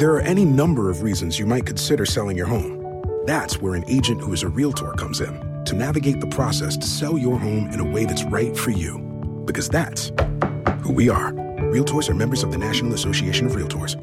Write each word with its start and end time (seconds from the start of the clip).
There 0.00 0.14
are 0.14 0.22
any 0.22 0.46
number 0.46 0.88
of 0.88 1.02
reasons 1.02 1.38
you 1.38 1.44
might 1.44 1.66
consider 1.66 2.06
selling 2.06 2.34
your 2.34 2.46
home. 2.46 3.04
That's 3.26 3.60
where 3.60 3.74
an 3.74 3.84
agent 3.86 4.22
who 4.22 4.32
is 4.32 4.42
a 4.42 4.48
realtor 4.48 4.92
comes 4.92 5.20
in 5.20 5.62
to 5.66 5.74
navigate 5.74 6.22
the 6.22 6.26
process 6.26 6.74
to 6.78 6.86
sell 6.86 7.18
your 7.18 7.38
home 7.38 7.70
in 7.70 7.80
a 7.80 7.84
way 7.84 8.06
that's 8.06 8.24
right 8.24 8.56
for 8.56 8.70
you. 8.70 8.96
Because 9.44 9.68
that's 9.68 10.10
who 10.82 10.94
we 10.94 11.10
are. 11.10 11.32
Realtors 11.74 12.08
are 12.08 12.14
members 12.14 12.42
of 12.42 12.50
the 12.50 12.56
National 12.56 12.94
Association 12.94 13.44
of 13.44 13.52
Realtors. 13.52 14.02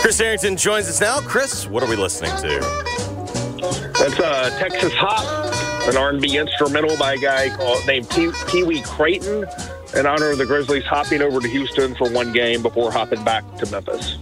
Chris 0.00 0.18
Herrington 0.18 0.56
joins 0.56 0.88
us 0.88 0.98
now. 0.98 1.20
Chris, 1.20 1.66
what 1.66 1.82
are 1.82 1.90
we 1.90 1.96
listening 1.96 2.34
to? 2.38 2.60
That's 3.98 4.18
uh, 4.18 4.48
Texas 4.58 4.94
Hop, 4.94 5.88
an 5.90 5.98
R&B 5.98 6.38
instrumental 6.38 6.96
by 6.96 7.12
a 7.12 7.18
guy 7.18 7.54
called 7.54 7.86
named 7.86 8.08
Pee- 8.08 8.32
Pee 8.48 8.62
Wee 8.62 8.80
Crayton 8.80 9.44
in 9.94 10.06
honor 10.06 10.30
of 10.30 10.38
the 10.38 10.46
Grizzlies 10.46 10.84
hopping 10.84 11.20
over 11.20 11.38
to 11.38 11.48
Houston 11.48 11.94
for 11.96 12.10
one 12.10 12.32
game 12.32 12.62
before 12.62 12.90
hopping 12.90 13.22
back 13.24 13.44
to 13.58 13.70
Memphis. 13.70 14.16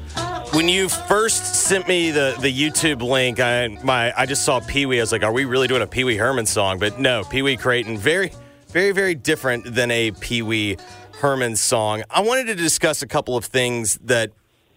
When 0.61 0.69
you 0.69 0.91
first 0.91 1.55
sent 1.55 1.89
me 1.89 2.11
the, 2.11 2.37
the 2.39 2.53
YouTube 2.53 3.01
link, 3.01 3.41
I 3.41 3.67
my 3.83 4.13
I 4.15 4.27
just 4.27 4.45
saw 4.45 4.61
Pee 4.61 4.85
Wee. 4.85 4.99
I 4.99 5.03
was 5.03 5.11
like, 5.11 5.23
"Are 5.23 5.33
we 5.33 5.47
really 5.47 5.67
doing 5.67 5.81
a 5.81 5.87
Pee 5.87 6.05
Wee 6.05 6.19
Herman 6.19 6.45
song?" 6.45 6.79
But 6.79 6.99
no, 6.99 7.25
Pee 7.25 7.41
Wee 7.41 7.57
Crayton, 7.57 7.97
very, 7.97 8.31
very, 8.69 8.93
very 8.93 9.15
different 9.15 9.75
than 9.75 9.91
a 9.91 10.11
Pee 10.11 10.43
Wee 10.43 10.77
Herman 11.13 11.57
song. 11.57 12.03
I 12.11 12.21
wanted 12.21 12.49
to 12.49 12.57
discuss 12.57 13.01
a 13.01 13.07
couple 13.07 13.39
of 13.39 13.47
things 13.47 13.99
that, 14.03 14.33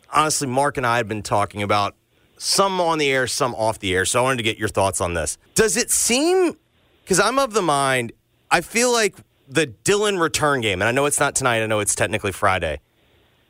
honestly, 0.09 0.48
Mark 0.48 0.78
and 0.78 0.88
I 0.88 0.95
had 0.95 1.09
been 1.09 1.22
talking 1.22 1.62
about. 1.62 1.95
Some 2.38 2.80
on 2.80 2.97
the 2.97 3.12
air, 3.12 3.28
some 3.28 3.53
off 3.53 3.80
the 3.80 3.94
air. 3.94 4.06
So 4.06 4.22
I 4.22 4.23
wanted 4.23 4.38
to 4.38 4.44
get 4.44 4.58
your 4.58 4.70
thoughts 4.70 5.02
on 5.02 5.16
this. 5.16 5.38
Does 5.53 5.75
it 5.75 5.92
seem? 5.92 6.56
Because 7.03 7.20
I'm 7.20 7.38
of 7.40 7.52
the 7.52 7.62
mind, 7.62 8.14
I 8.50 8.62
feel 8.62 8.94
like 8.94 9.18
the 9.50 9.66
Dillon 9.66 10.18
return 10.18 10.62
game, 10.62 10.81
and 10.81 10.88
I 10.88 10.92
know 10.94 11.08
it's 11.08 11.20
not 11.20 11.36
tonight. 11.36 11.62
I 11.62 11.66
know 11.66 11.81
it's 11.81 11.94
technically 11.94 12.31
Friday. 12.31 12.80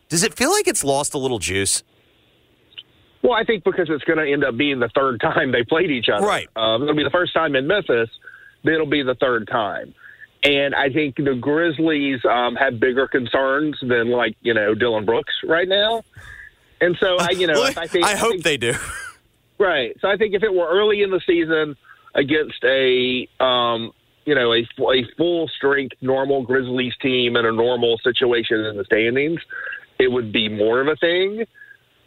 Does 0.10 0.24
it 0.24 0.34
feel 0.34 0.50
like 0.50 0.68
it's 0.68 0.84
lost 0.84 1.14
a 1.14 1.20
little 1.20 1.38
juice? 1.38 1.84
Well, 3.24 3.34
I 3.34 3.46
think 3.46 3.64
because 3.64 3.88
it's 3.90 4.04
going 4.04 4.20
to 4.20 4.30
end 4.32 4.44
up 4.44 4.58
being 4.58 4.80
the 4.80 4.90
third 4.94 5.22
time 5.22 5.52
they 5.54 5.64
played 5.64 5.90
each 5.90 6.10
other. 6.14 6.28
Right. 6.28 6.48
Um, 6.58 6.84
it'll 6.84 6.94
be 6.96 7.06
the 7.06 7.10
first 7.10 7.34
time 7.34 7.56
in 7.56 7.66
Memphis, 7.68 8.10
then 8.64 8.74
it'll 8.74 8.86
be 8.86 9.02
the 9.02 9.16
third 9.16 9.48
time. 9.48 9.96
And 10.44 10.76
I 10.76 10.90
think 10.90 11.16
the 11.16 11.36
Grizzlies 11.40 12.20
um, 12.30 12.56
have 12.56 12.78
bigger 12.80 13.08
concerns 13.08 13.78
than 13.82 14.10
like 14.12 14.36
you 14.42 14.54
know 14.54 14.76
Dillon 14.76 15.06
Brooks 15.06 15.34
right 15.46 15.68
now. 15.68 16.04
And 16.82 16.98
so 17.00 17.16
I, 17.18 17.30
you 17.30 17.48
know, 17.48 17.54
Well, 17.54 17.74
I 17.78 17.88
think 17.88 18.06
I 18.06 18.18
hope 18.18 18.32
think- 18.34 18.44
they 18.44 18.58
do. 18.58 18.74
Right. 19.58 19.96
So 20.02 20.10
I 20.10 20.18
think 20.18 20.34
if 20.34 20.44
it 20.44 20.54
were 20.54 20.68
early 20.68 21.02
in 21.02 21.12
the 21.12 21.22
season 21.26 21.78
against 22.14 22.62
a 22.66 23.28
um, 23.40 23.94
you 24.26 24.36
know 24.36 24.52
a, 24.52 24.68
a 24.92 25.06
full 25.16 25.48
strength 25.48 25.96
normal 26.02 26.44
Grizzlies 26.44 26.94
team 27.02 27.38
in 27.38 27.46
a 27.46 27.52
normal 27.54 27.98
situation 28.04 28.60
in 28.66 28.76
the 28.76 28.84
standings, 28.84 29.40
it 29.98 30.12
would 30.12 30.34
be 30.34 30.50
more 30.50 30.82
of 30.82 30.88
a 30.90 30.98
thing. 30.98 31.46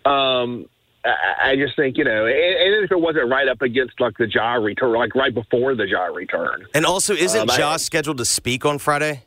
Um, 0.05 0.67
I, 1.06 1.50
I 1.50 1.56
just 1.56 1.76
think 1.76 1.96
you 1.96 2.04
know, 2.04 2.26
and, 2.26 2.34
and 2.34 2.84
if 2.84 2.90
it 2.90 3.00
wasn't 3.00 3.30
right 3.30 3.48
up 3.48 3.62
against 3.62 4.00
like 4.00 4.16
the 4.18 4.26
jaw 4.26 4.54
return, 4.54 4.92
like 4.92 5.14
right 5.14 5.32
before 5.32 5.74
the 5.74 5.86
jaw 5.86 6.06
return, 6.06 6.66
And 6.74 6.84
also, 6.84 7.14
isn't 7.14 7.40
Um, 7.40 7.56
Josh 7.56 7.83
scheduled 7.83 8.18
to 8.18 8.24
speak 8.24 8.64
on 8.64 8.78
Friday? 8.78 9.22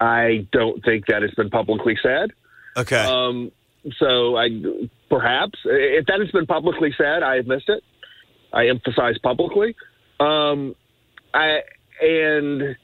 I 0.00 0.46
don't 0.52 0.84
think 0.84 1.06
that 1.06 1.22
has 1.22 1.30
been 1.32 1.50
publicly 1.50 1.96
said. 2.02 2.32
Okay. 2.76 2.96
Um, 2.96 3.52
so 3.98 4.36
I 4.36 4.48
perhaps 5.08 5.58
if 5.64 6.06
that 6.06 6.20
has 6.20 6.30
been 6.30 6.46
publicly 6.46 6.92
said, 6.96 7.22
I 7.22 7.36
have 7.36 7.46
missed 7.46 7.68
it. 7.68 7.82
I 8.52 8.68
emphasize 8.68 9.16
publicly. 9.22 9.76
Um, 10.20 10.74
I 11.32 11.60
and 12.00 12.76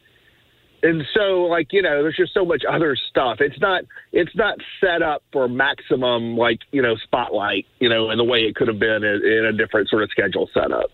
and 0.83 1.03
so 1.15 1.43
like 1.43 1.73
you 1.73 1.83
know, 1.83 2.03
there's 2.03 2.17
just 2.17 2.35
so 2.35 2.45
much 2.45 2.63
other 2.69 2.97
stuff. 3.09 3.39
It's 3.41 3.59
not 3.61 3.85
it's 4.13 4.35
not 4.35 4.59
set 4.81 5.03
up 5.03 5.23
for 5.33 5.49
maximum 5.49 6.37
like 6.37 6.61
you 6.73 6.83
know 6.83 6.97
spotlight. 6.97 7.67
You 7.79 7.89
know, 7.89 8.11
in 8.11 8.19
the 8.19 8.25
way 8.25 8.41
it 8.41 8.55
could 8.55 8.69
have 8.69 8.79
been 8.79 9.05
in, 9.05 9.25
in 9.25 9.45
a 9.47 9.53
different 9.53 9.89
sort 9.89 10.03
of 10.03 10.11
schedule 10.11 10.49
setup. 10.55 10.91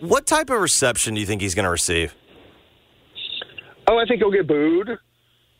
what 0.00 0.26
type 0.26 0.50
of 0.50 0.60
reception 0.60 1.14
do 1.14 1.20
you 1.20 1.26
think 1.26 1.42
he's 1.42 1.54
going 1.54 1.64
to 1.64 1.70
receive? 1.70 2.14
Oh, 3.88 3.98
I 3.98 4.06
think 4.06 4.20
he'll 4.20 4.30
get 4.30 4.46
booed 4.46 4.90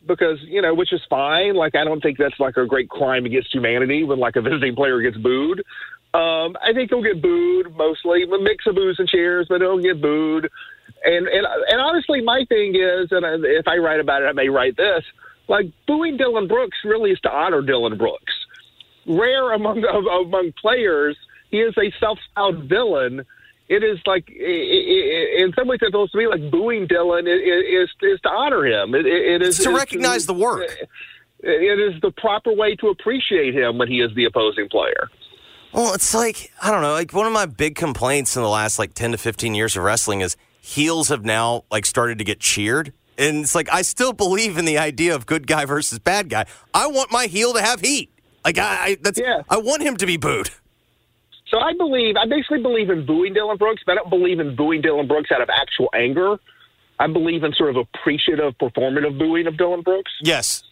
because 0.07 0.39
you 0.43 0.61
know, 0.61 0.73
which 0.73 0.93
is 0.93 1.01
fine. 1.09 1.55
Like 1.55 1.75
I 1.75 1.83
don't 1.83 2.01
think 2.01 2.17
that's 2.17 2.39
like 2.39 2.57
a 2.57 2.65
great 2.65 2.89
crime 2.89 3.25
against 3.25 3.53
humanity 3.53 4.03
when 4.03 4.19
like 4.19 4.35
a 4.35 4.41
visiting 4.41 4.75
player 4.75 5.01
gets 5.01 5.17
booed. 5.17 5.63
Um, 6.13 6.55
I 6.61 6.73
think 6.73 6.91
he'll 6.91 7.01
get 7.01 7.21
booed 7.21 7.75
mostly, 7.75 8.23
a 8.23 8.27
mix 8.27 8.67
of 8.67 8.75
boos 8.75 8.97
and 8.99 9.09
cheers, 9.09 9.47
but 9.49 9.61
he'll 9.61 9.79
get 9.79 9.99
booed. 9.99 10.47
And 11.03 11.27
and 11.27 11.45
and 11.67 11.81
honestly, 11.81 12.21
my 12.21 12.45
thing 12.47 12.75
is, 12.75 13.11
and 13.11 13.25
if 13.45 13.67
I 13.67 13.77
write 13.77 13.99
about 13.99 14.21
it, 14.21 14.25
I 14.25 14.31
may 14.31 14.49
write 14.49 14.77
this: 14.77 15.03
like 15.47 15.65
booing 15.87 16.17
Dillon 16.17 16.47
Brooks 16.47 16.77
really 16.83 17.11
is 17.11 17.19
to 17.21 17.31
honor 17.31 17.61
Dillon 17.61 17.97
Brooks. 17.97 18.33
Rare 19.05 19.51
among 19.51 19.83
among 19.83 20.53
players, 20.61 21.17
he 21.51 21.59
is 21.59 21.75
a 21.77 21.91
self-styled 21.99 22.69
villain. 22.69 23.25
It 23.69 23.81
is 23.81 23.97
like, 24.05 24.29
in 24.29 25.53
some 25.55 25.67
ways, 25.67 25.79
it's 25.81 25.87
supposed 25.87 26.11
to 26.11 26.17
be 26.17 26.27
like 26.27 26.51
booing 26.51 26.85
Dillon 26.87 27.27
is 27.27 27.89
is 28.01 28.19
to 28.21 28.29
honor 28.29 28.65
him. 28.65 28.93
It, 28.93 29.05
it, 29.05 29.25
it 29.35 29.41
is 29.41 29.57
It's 29.59 29.65
to 29.65 29.73
recognize 29.73 30.25
the 30.25 30.33
work. 30.33 30.69
It 31.39 31.79
is 31.79 31.99
the 32.01 32.11
proper 32.11 32.53
way 32.53 32.75
to 32.77 32.87
appreciate 32.87 33.53
him 33.53 33.77
when 33.77 33.89
he 33.89 33.99
is 33.99 34.13
the 34.15 34.25
opposing 34.25 34.69
player. 34.69 35.09
Well, 35.73 35.93
it's 35.93 36.13
like 36.13 36.51
I 36.61 36.71
don't 36.71 36.81
know. 36.81 36.93
Like 36.93 37.13
one 37.13 37.25
of 37.25 37.33
my 37.33 37.45
big 37.45 37.75
complaints 37.75 38.35
in 38.35 38.43
the 38.43 38.49
last 38.49 38.79
like 38.79 38.93
ten 38.93 39.11
to 39.11 39.17
fifteen 39.17 39.55
years 39.55 39.75
of 39.75 39.83
wrestling 39.83 40.21
is 40.21 40.37
heels 40.63 41.09
have 41.09 41.25
now 41.25 41.65
like 41.69 41.85
started 41.85 42.17
to 42.19 42.23
get 42.23 42.39
cheered, 42.39 42.93
and 43.17 43.43
it's 43.43 43.53
like 43.53 43.67
I 43.71 43.81
still 43.81 44.13
believe 44.13 44.57
in 44.57 44.65
the 44.65 44.77
idea 44.77 45.13
of 45.13 45.25
good 45.25 45.45
guy 45.45 45.65
versus 45.65 45.99
bad 45.99 46.29
guy. 46.29 46.45
I 46.73 46.87
want 46.87 47.11
my 47.11 47.27
heel 47.27 47.53
to 47.53 47.61
have 47.61 47.81
heat. 47.81 48.09
Like 48.45 48.57
I, 48.57 48.63
I 48.85 48.97
that's 49.01 49.19
Yeah. 49.19 49.41
I 49.49 49.57
want 49.57 49.81
him 49.83 49.97
to 49.97 50.05
be 50.05 50.17
booed. 50.17 50.49
So 51.47 51.59
I 51.59 51.73
believe, 51.77 52.15
I 52.15 52.25
basically 52.25 52.61
believe 52.63 52.89
in 52.89 53.05
booing 53.05 53.33
Dillon 53.33 53.57
Brooks, 53.57 53.83
but 53.85 53.91
I 53.91 53.95
don't 53.95 54.09
believe 54.09 54.39
in 54.39 54.55
booing 54.55 54.81
Dillon 54.81 55.07
Brooks 55.07 55.29
out 55.31 55.41
of 55.41 55.49
actual 55.49 55.87
anger. 55.93 56.37
I 56.99 57.05
believe 57.07 57.43
in 57.43 57.53
sort 57.53 57.69
of 57.69 57.75
appreciative, 57.77 58.53
performative 58.57 59.19
booing 59.19 59.45
of 59.45 59.57
Dillon 59.57 59.81
Brooks. 59.81 60.11
Yes. 60.21 60.63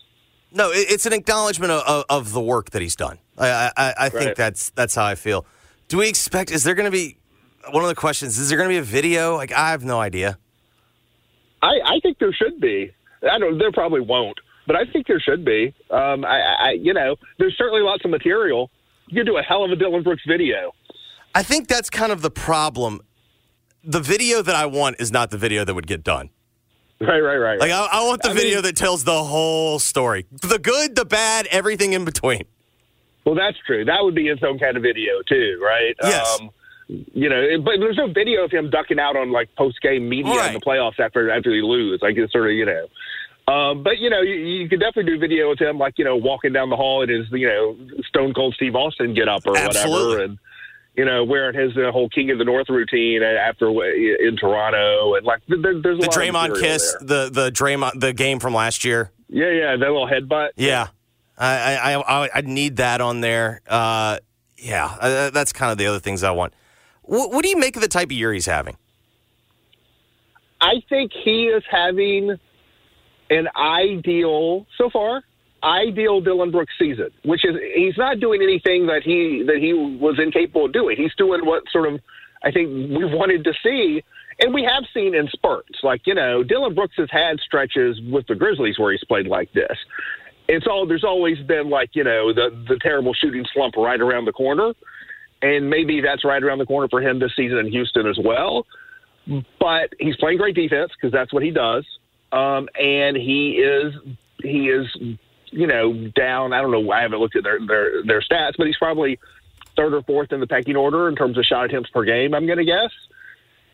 No, 0.51 0.71
it, 0.71 0.87
it's 0.89 1.05
an 1.05 1.13
acknowledgement 1.13 1.71
of, 1.71 1.83
of, 1.83 2.05
of 2.09 2.31
the 2.33 2.41
work 2.41 2.71
that 2.71 2.81
he's 2.81 2.95
done. 2.95 3.19
I, 3.37 3.71
I, 3.77 3.93
I 3.99 4.09
think 4.09 4.25
Right. 4.25 4.35
that's 4.35 4.71
that's 4.71 4.95
how 4.95 5.05
I 5.05 5.15
feel. 5.15 5.45
Do 5.87 5.97
we 5.99 6.09
expect? 6.09 6.49
Is 6.51 6.63
there 6.63 6.73
going 6.73 6.85
to 6.85 6.91
be 6.91 7.17
one 7.71 7.83
of 7.83 7.89
the 7.89 7.95
questions? 7.95 8.37
Is 8.37 8.49
there 8.49 8.57
going 8.57 8.69
to 8.69 8.73
be 8.73 8.79
a 8.79 8.83
video? 8.83 9.35
Like 9.35 9.51
I 9.51 9.71
have 9.71 9.83
no 9.83 9.99
idea. 9.99 10.37
I, 11.61 11.79
I 11.85 11.99
think 12.01 12.17
there 12.19 12.33
should 12.33 12.59
be. 12.59 12.91
I 13.29 13.37
don't. 13.37 13.57
There 13.59 13.71
probably 13.71 14.01
won't, 14.01 14.39
but 14.65 14.75
I 14.75 14.85
think 14.91 15.07
there 15.07 15.19
should 15.19 15.45
be. 15.45 15.73
Um, 15.91 16.25
I, 16.25 16.39
I, 16.59 16.71
you 16.71 16.93
know, 16.93 17.15
there's 17.37 17.55
certainly 17.57 17.81
lots 17.81 18.03
of 18.03 18.11
material. 18.11 18.71
You 19.07 19.19
could 19.21 19.27
do 19.27 19.37
a 19.37 19.43
hell 19.43 19.63
of 19.63 19.71
a 19.71 19.75
Dillon 19.75 20.01
Brooks 20.03 20.23
video. 20.27 20.71
I 21.35 21.43
think 21.43 21.67
that's 21.67 21.89
kind 21.89 22.11
of 22.11 22.21
the 22.21 22.31
problem. 22.31 23.01
The 23.83 23.99
video 23.99 24.41
that 24.41 24.55
I 24.55 24.65
want 24.65 24.97
is 24.99 25.11
not 25.11 25.29
the 25.31 25.37
video 25.37 25.63
that 25.65 25.73
would 25.73 25.87
get 25.87 26.03
done. 26.03 26.29
Right, 26.99 27.19
right, 27.19 27.37
right. 27.37 27.59
Like 27.59 27.71
I, 27.71 27.87
I 27.91 28.03
want 28.05 28.21
the 28.21 28.29
I 28.29 28.33
video 28.33 28.55
mean- 28.55 28.63
that 28.63 28.75
tells 28.75 29.03
the 29.03 29.23
whole 29.23 29.79
story, 29.79 30.25
the 30.31 30.59
good, 30.59 30.95
the 30.95 31.05
bad, 31.05 31.47
everything 31.47 31.93
in 31.93 32.05
between. 32.05 32.43
Well, 33.25 33.35
that's 33.35 33.57
true. 33.67 33.85
That 33.85 33.99
would 34.01 34.15
be 34.15 34.27
its 34.27 34.41
own 34.43 34.57
kind 34.57 34.77
of 34.77 34.83
video 34.83 35.21
too, 35.27 35.59
right? 35.63 35.95
Yes. 36.03 36.39
Um, 36.41 36.49
you 37.13 37.29
know, 37.29 37.59
but 37.63 37.79
there's 37.79 37.97
no 37.97 38.07
video 38.11 38.43
of 38.43 38.51
him 38.51 38.69
ducking 38.69 38.99
out 38.99 39.15
on 39.15 39.31
like 39.31 39.53
post 39.55 39.81
game 39.81 40.09
media 40.09 40.33
Right. 40.35 40.47
in 40.49 40.53
the 40.53 40.59
playoffs 40.59 40.99
after 40.99 41.29
after 41.31 41.49
they 41.51 41.61
lose. 41.61 41.99
Like 42.01 42.17
it's 42.17 42.31
sort 42.33 42.47
of 42.47 42.51
you 42.53 42.65
know. 42.65 42.87
Um, 43.47 43.81
but 43.83 43.97
you 43.97 44.09
know, 44.09 44.21
you, 44.21 44.35
you 44.35 44.69
could 44.69 44.79
definitely 44.79 45.11
do 45.13 45.19
video 45.19 45.51
of 45.51 45.59
him 45.59 45.77
like 45.77 45.95
you 45.97 46.05
know 46.05 46.15
walking 46.15 46.53
down 46.53 46.69
the 46.69 46.75
hall 46.75 47.01
in 47.01 47.09
his 47.09 47.25
you 47.31 47.47
know 47.47 47.75
Stone 48.07 48.33
Cold 48.33 48.53
Steve 48.55 48.75
Austin 48.75 49.13
get 49.13 49.27
up 49.27 49.45
or 49.47 49.57
Absolutely. 49.57 50.03
whatever, 50.05 50.23
and 50.23 50.37
you 50.95 51.05
know 51.05 51.23
wearing 51.23 51.57
his 51.57 51.75
uh, 51.77 51.91
whole 51.91 52.09
King 52.09 52.29
of 52.31 52.37
the 52.37 52.43
North 52.45 52.69
routine 52.69 53.23
after 53.23 53.67
in 53.69 54.37
Toronto, 54.39 55.15
and 55.15 55.25
like 55.25 55.41
there, 55.47 55.57
there's 55.81 55.97
a 55.97 56.01
The 56.01 56.07
lot 56.07 56.11
Draymond 56.15 56.59
kiss, 56.59 56.95
there. 57.01 57.25
the 57.25 57.29
the 57.31 57.51
Draymond, 57.51 57.99
the 57.99 58.13
game 58.13 58.39
from 58.39 58.53
last 58.53 58.83
year. 58.85 59.11
Yeah, 59.27 59.49
yeah, 59.49 59.71
that 59.77 59.79
little 59.79 60.07
headbutt. 60.07 60.49
Yeah, 60.55 60.87
I 61.37 61.75
I 61.95 62.23
I, 62.25 62.29
I 62.35 62.41
need 62.41 62.77
that 62.77 63.01
on 63.01 63.21
there. 63.21 63.61
Uh, 63.67 64.19
yeah, 64.57 64.85
uh, 65.01 65.29
that's 65.31 65.51
kind 65.51 65.71
of 65.71 65.77
the 65.79 65.87
other 65.87 65.99
things 65.99 66.21
I 66.23 66.31
want. 66.31 66.53
What, 67.11 67.29
what 67.33 67.43
do 67.43 67.49
you 67.49 67.57
make 67.57 67.75
of 67.75 67.81
the 67.81 67.89
type 67.89 68.05
of 68.05 68.13
year 68.13 68.31
he's 68.31 68.45
having? 68.45 68.77
I 70.61 70.75
think 70.87 71.11
he 71.11 71.47
is 71.47 71.61
having 71.69 72.37
an 73.29 73.49
ideal 73.53 74.65
so 74.77 74.89
far 74.89 75.21
ideal 75.61 76.21
Dillon 76.21 76.51
Brooks 76.51 76.73
season, 76.79 77.09
which 77.23 77.43
is 77.43 77.55
he's 77.75 77.97
not 77.97 78.21
doing 78.21 78.41
anything 78.41 78.87
that 78.87 79.03
he 79.03 79.43
that 79.45 79.57
he 79.57 79.73
was 79.73 80.19
incapable 80.19 80.65
of 80.65 80.73
doing. 80.73 80.95
He's 80.95 81.13
doing 81.15 81.45
what 81.45 81.63
sort 81.69 81.93
of 81.93 81.99
I 82.43 82.51
think 82.51 82.69
we 82.69 83.03
wanted 83.03 83.43
to 83.43 83.53
see, 83.61 84.03
and 84.39 84.53
we 84.53 84.63
have 84.63 84.85
seen 84.93 85.13
in 85.13 85.27
spurts. 85.27 85.79
Like 85.83 86.07
you 86.07 86.15
know, 86.15 86.43
Dillon 86.43 86.73
Brooks 86.73 86.95
has 86.97 87.09
had 87.11 87.41
stretches 87.41 87.99
with 88.09 88.25
the 88.27 88.35
Grizzlies 88.35 88.79
where 88.79 88.93
he's 88.93 89.03
played 89.03 89.27
like 89.27 89.51
this. 89.51 89.77
It's 90.47 90.65
all 90.65 90.87
there's 90.87 91.03
always 91.03 91.39
been 91.39 91.69
like 91.69 91.89
you 91.93 92.05
know 92.05 92.33
the 92.33 92.49
the 92.69 92.79
terrible 92.79 93.13
shooting 93.13 93.45
slump 93.53 93.75
right 93.75 93.99
around 93.99 94.25
the 94.25 94.33
corner, 94.33 94.73
and 95.41 95.69
maybe 95.69 96.01
that's 96.01 96.23
right 96.23 96.41
around 96.41 96.59
the 96.59 96.65
corner 96.65 96.87
for 96.87 97.01
him 97.01 97.19
this 97.19 97.31
season 97.35 97.57
in 97.57 97.67
Houston 97.71 98.07
as 98.07 98.17
well. 98.23 98.65
But 99.59 99.93
he's 99.99 100.15
playing 100.17 100.37
great 100.37 100.55
defense 100.55 100.91
because 100.95 101.11
that's 101.11 101.31
what 101.31 101.43
he 101.43 101.51
does, 101.51 101.85
um, 102.31 102.67
and 102.79 103.15
he 103.15 103.51
is 103.51 103.93
he 104.41 104.69
is 104.69 104.87
you 105.51 105.67
know 105.67 105.93
down. 106.15 106.53
I 106.53 106.61
don't 106.61 106.71
know. 106.71 106.91
I 106.91 107.01
haven't 107.01 107.19
looked 107.19 107.35
at 107.35 107.43
their 107.43 107.59
their 107.65 108.03
their 108.03 108.21
stats, 108.21 108.53
but 108.57 108.67
he's 108.67 108.77
probably 108.77 109.19
third 109.75 109.93
or 109.93 110.01
fourth 110.03 110.31
in 110.31 110.39
the 110.39 110.47
pecking 110.47 110.75
order 110.75 111.07
in 111.07 111.15
terms 111.15 111.37
of 111.37 111.45
shot 111.45 111.65
attempts 111.65 111.89
per 111.91 112.03
game. 112.03 112.33
I'm 112.33 112.45
going 112.45 112.57
to 112.57 112.65
guess, 112.65 112.91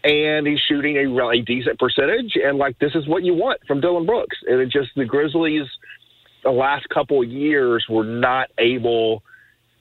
and 0.03 0.45
he's 0.45 0.59
shooting 0.67 0.97
a 0.97 1.05
really 1.05 1.41
decent 1.41 1.79
percentage. 1.79 2.33
And 2.35 2.57
like 2.57 2.77
this 2.79 2.93
is 2.93 3.07
what 3.07 3.23
you 3.23 3.33
want 3.33 3.61
from 3.67 3.81
Dillon 3.81 4.05
Brooks. 4.05 4.37
And 4.47 4.59
it 4.59 4.69
just 4.69 4.89
the 4.95 5.05
Grizzlies 5.05 5.67
the 6.43 6.51
last 6.51 6.87
couple 6.89 7.23
years 7.23 7.85
were 7.89 8.05
not 8.05 8.49
able 8.57 9.23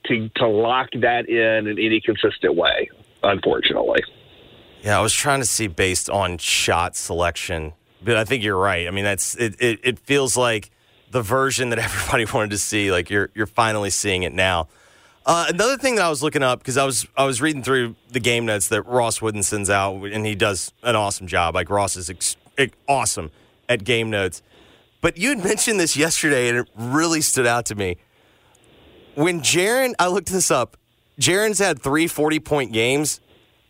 to 0.08 0.28
to 0.36 0.48
lock 0.48 0.88
that 1.00 1.28
in 1.28 1.66
in 1.66 1.78
any 1.78 2.00
consistent 2.00 2.54
way. 2.54 2.90
Unfortunately. 3.22 4.02
Yeah, 4.82 4.98
I 4.98 5.02
was 5.02 5.12
trying 5.12 5.40
to 5.40 5.46
see 5.46 5.66
based 5.66 6.08
on 6.08 6.38
shot 6.38 6.94
selection, 6.94 7.72
but 8.04 8.16
I 8.16 8.24
think 8.24 8.44
you're 8.44 8.58
right. 8.58 8.86
I 8.86 8.90
mean, 8.90 9.04
that's 9.04 9.34
it. 9.34 9.60
It, 9.60 9.80
it 9.82 9.98
feels 9.98 10.36
like 10.36 10.70
the 11.10 11.22
version 11.22 11.70
that 11.70 11.78
everybody 11.80 12.24
wanted 12.24 12.50
to 12.50 12.58
see. 12.58 12.92
Like 12.92 13.10
you're 13.10 13.30
you're 13.34 13.46
finally 13.46 13.90
seeing 13.90 14.22
it 14.22 14.32
now. 14.32 14.68
Uh, 15.24 15.46
another 15.48 15.76
thing 15.76 15.96
that 15.96 16.04
I 16.04 16.08
was 16.08 16.22
looking 16.22 16.44
up 16.44 16.60
because 16.60 16.76
I 16.76 16.84
was 16.84 17.06
I 17.16 17.24
was 17.24 17.42
reading 17.42 17.62
through 17.62 17.96
the 18.12 18.20
game 18.20 18.46
notes 18.46 18.68
that 18.68 18.82
Ross 18.82 19.20
Wooden 19.20 19.42
sends 19.42 19.68
out, 19.70 20.04
and 20.04 20.24
he 20.24 20.36
does 20.36 20.72
an 20.82 20.94
awesome 20.94 21.26
job. 21.26 21.54
Like 21.54 21.68
Ross 21.68 21.96
is 21.96 22.08
ex- 22.08 22.36
awesome 22.88 23.30
at 23.68 23.82
game 23.82 24.10
notes. 24.10 24.42
But 25.00 25.18
you 25.18 25.30
had 25.30 25.42
mentioned 25.42 25.80
this 25.80 25.96
yesterday, 25.96 26.48
and 26.48 26.58
it 26.58 26.68
really 26.76 27.20
stood 27.20 27.46
out 27.46 27.66
to 27.66 27.74
me. 27.74 27.96
When 29.16 29.40
Jaren, 29.40 29.94
I 29.98 30.08
looked 30.08 30.30
this 30.30 30.50
up. 30.50 30.76
Jaren's 31.18 31.58
had 31.58 31.80
three 31.80 32.06
40 32.06 32.38
point 32.40 32.72
games. 32.72 33.20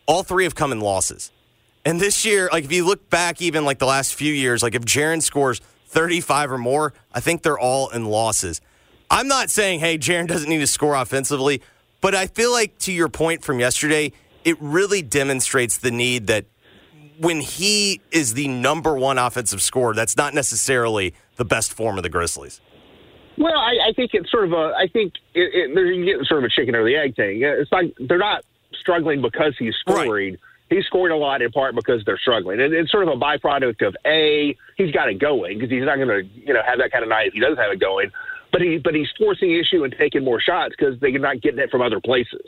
All 0.07 0.25
three 0.25 0.43
have 0.43 0.57
come 0.57 0.73
in 0.73 0.81
losses. 0.81 1.31
And 1.85 2.01
this 2.01 2.25
year, 2.27 2.49
like 2.51 2.65
if 2.65 2.73
you 2.73 2.85
look 2.85 3.09
back 3.11 3.41
even 3.41 3.65
like 3.65 3.79
the 3.79 3.87
last 3.87 4.15
few 4.15 4.35
years, 4.35 4.61
like 4.61 4.75
if 4.75 4.83
Jaren 4.83 5.23
scores 5.23 5.61
35 5.87 6.51
or 6.51 6.59
more, 6.59 6.95
I 7.15 7.21
think 7.21 7.43
they're 7.45 7.59
all 7.59 7.91
in 7.91 8.07
losses. 8.07 8.61
I'm 9.09 9.29
not 9.29 9.49
saying, 9.49 9.79
hey, 9.79 9.99
Jaren 9.99 10.27
doesn't 10.27 10.49
need 10.49 10.59
to 10.59 10.67
score 10.67 10.97
offensively, 10.97 11.63
but 12.01 12.13
I 12.13 12.27
feel 12.27 12.51
like 12.51 12.77
to 12.81 12.93
your 12.93 13.09
point 13.09 13.45
from 13.45 13.61
yesterday, 13.61 14.11
it 14.45 14.57
really 14.61 15.01
demonstrates 15.01 15.79
the 15.79 15.93
need 15.93 16.27
that 16.27 16.47
when 17.19 17.41
he 17.41 18.01
is 18.11 18.35
the 18.35 18.49
number 18.49 18.97
one 18.97 19.17
offensive 19.17 19.63
scorer, 19.63 19.95
that's 19.95 20.17
not 20.17 20.35
necessarily 20.35 21.15
the 21.37 21.45
best 21.45 21.73
form 21.73 21.99
of 21.99 22.03
the 22.03 22.09
Grizzlies. 22.09 22.61
Well, 23.38 23.59
I, 23.59 23.88
I 23.88 23.93
think 23.94 24.12
it's 24.15 24.31
sort 24.31 24.44
of 24.44 24.53
a. 24.53 24.73
I 24.77 24.88
think 24.93 25.15
it, 25.35 25.55
it, 25.55 25.75
there's 25.75 26.05
getting 26.05 26.25
sort 26.25 26.43
of 26.43 26.44
a 26.44 26.50
chicken 26.50 26.75
or 26.75 26.85
the 26.85 26.97
egg 26.97 27.17
thing. 27.17 27.43
It's 27.43 27.71
like 27.71 27.94
they're 27.99 28.19
not 28.19 28.44
struggling 28.81 29.21
because 29.21 29.55
he's 29.59 29.75
scoring. 29.81 30.33
Right. 30.33 30.41
He's 30.69 30.85
scoring 30.87 31.12
a 31.12 31.17
lot 31.17 31.43
in 31.43 31.53
part 31.53 31.77
because 31.77 32.03
they're 32.05 32.19
struggling, 32.19 32.61
and 32.61 32.75
it's 32.75 32.91
sort 32.91 33.06
of 33.06 33.15
a 33.15 33.21
byproduct 33.21 33.87
of 33.87 33.97
a 34.05 34.56
he's 34.77 34.91
got 34.91 35.09
it 35.09 35.21
going 35.21 35.59
because 35.59 35.71
he's 35.71 35.85
not 35.85 35.97
going 35.97 36.09
to 36.09 36.23
you 36.41 36.55
know 36.55 36.62
have 36.67 36.79
that 36.79 36.91
kind 36.91 37.05
of 37.05 37.11
night 37.11 37.29
if 37.29 37.35
he 37.35 37.41
doesn't 37.41 37.59
have 37.59 37.73
it 37.73 37.81
going. 37.81 38.11
But 38.53 38.62
he 38.62 38.79
but 38.79 38.94
he's 38.94 39.09
forcing 39.19 39.53
issue 39.53 39.85
and 39.85 39.94
taking 39.97 40.25
more 40.25 40.41
shots 40.41 40.75
because 40.77 40.99
they're 41.00 41.19
not 41.19 41.41
getting 41.41 41.61
it 41.61 41.71
from 41.71 41.83
other 41.83 42.00
places. 42.00 42.47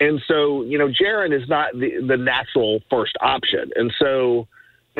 And 0.00 0.20
so, 0.26 0.62
you 0.62 0.78
know, 0.78 0.88
Jaren 0.88 1.38
is 1.38 1.46
not 1.48 1.72
the, 1.74 2.00
the 2.06 2.16
natural 2.16 2.80
first 2.88 3.16
option. 3.20 3.70
And 3.76 3.92
so, 3.98 4.48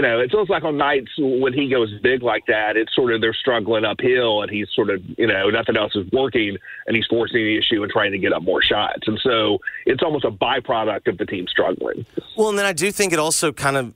you 0.00 0.08
know, 0.08 0.18
it 0.18 0.30
feels 0.30 0.48
like 0.48 0.64
on 0.64 0.78
nights 0.78 1.10
when 1.18 1.52
he 1.52 1.68
goes 1.68 1.92
big 2.02 2.22
like 2.22 2.46
that, 2.46 2.74
it's 2.74 2.94
sort 2.94 3.12
of 3.12 3.20
they're 3.20 3.34
struggling 3.34 3.84
uphill 3.84 4.40
and 4.40 4.50
he's 4.50 4.66
sort 4.74 4.88
of, 4.88 5.02
you 5.18 5.26
know, 5.26 5.50
nothing 5.50 5.76
else 5.76 5.94
is 5.94 6.10
working 6.10 6.56
and 6.86 6.96
he's 6.96 7.04
forcing 7.04 7.36
the 7.36 7.58
issue 7.58 7.82
and 7.82 7.92
trying 7.92 8.10
to 8.10 8.16
get 8.16 8.32
up 8.32 8.42
more 8.42 8.62
shots. 8.62 9.02
And 9.06 9.20
so 9.22 9.58
it's 9.84 10.02
almost 10.02 10.24
a 10.24 10.30
byproduct 10.30 11.06
of 11.06 11.18
the 11.18 11.26
team 11.26 11.46
struggling. 11.48 12.06
Well, 12.34 12.48
and 12.48 12.58
then 12.58 12.64
I 12.64 12.72
do 12.72 12.90
think 12.90 13.12
it 13.12 13.18
also 13.18 13.52
kind 13.52 13.76
of 13.76 13.94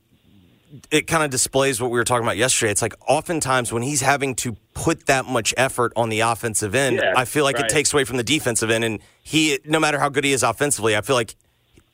it 0.90 1.06
kind 1.06 1.24
of 1.24 1.30
displays 1.30 1.80
what 1.80 1.90
we 1.90 1.98
were 1.98 2.04
talking 2.04 2.24
about 2.24 2.36
yesterday. 2.36 2.70
It's 2.70 2.82
like 2.82 2.96
oftentimes 3.08 3.72
when 3.72 3.82
he's 3.82 4.02
having 4.02 4.34
to 4.36 4.58
put 4.74 5.06
that 5.06 5.24
much 5.24 5.54
effort 5.56 5.94
on 5.96 6.10
the 6.10 6.20
offensive 6.20 6.74
end, 6.74 6.96
yeah, 6.96 7.14
I 7.16 7.24
feel 7.24 7.44
like 7.44 7.56
right. 7.56 7.64
it 7.64 7.70
takes 7.70 7.94
away 7.94 8.04
from 8.04 8.18
the 8.18 8.24
defensive 8.24 8.68
end. 8.68 8.84
And 8.84 8.98
he, 9.22 9.58
no 9.64 9.80
matter 9.80 9.98
how 9.98 10.10
good 10.10 10.24
he 10.24 10.32
is 10.32 10.42
offensively, 10.42 10.96
I 10.96 11.00
feel 11.00 11.16
like 11.16 11.34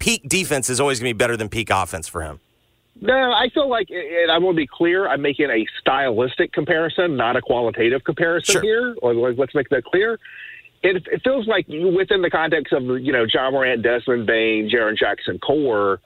peak 0.00 0.28
defense 0.28 0.68
is 0.68 0.80
always 0.80 0.98
going 0.98 1.10
to 1.10 1.14
be 1.14 1.18
better 1.18 1.36
than 1.36 1.48
peak 1.48 1.70
offense 1.70 2.08
for 2.08 2.22
him. 2.22 2.40
No, 3.00 3.32
I 3.32 3.48
feel 3.54 3.68
like, 3.68 3.88
and 3.90 4.30
I 4.30 4.38
want 4.38 4.56
to 4.56 4.60
be 4.60 4.66
clear, 4.66 5.08
I'm 5.08 5.22
making 5.22 5.50
a 5.50 5.66
stylistic 5.80 6.52
comparison, 6.52 7.16
not 7.16 7.36
a 7.36 7.40
qualitative 7.40 8.04
comparison 8.04 8.54
sure. 8.54 8.62
here. 8.62 8.96
Or 9.00 9.14
let's 9.32 9.54
make 9.54 9.68
that 9.70 9.84
clear. 9.84 10.18
It, 10.82 11.06
it 11.10 11.22
feels 11.24 11.46
like 11.46 11.66
within 11.68 12.22
the 12.22 12.30
context 12.30 12.72
of 12.72 12.82
you 12.82 13.12
know 13.12 13.26
Ja 13.32 13.50
Morant, 13.50 13.82
Desmond 13.82 14.26
Bane, 14.26 14.70
Jaren 14.70 14.96
Jackson 14.96 15.38
core 15.38 16.00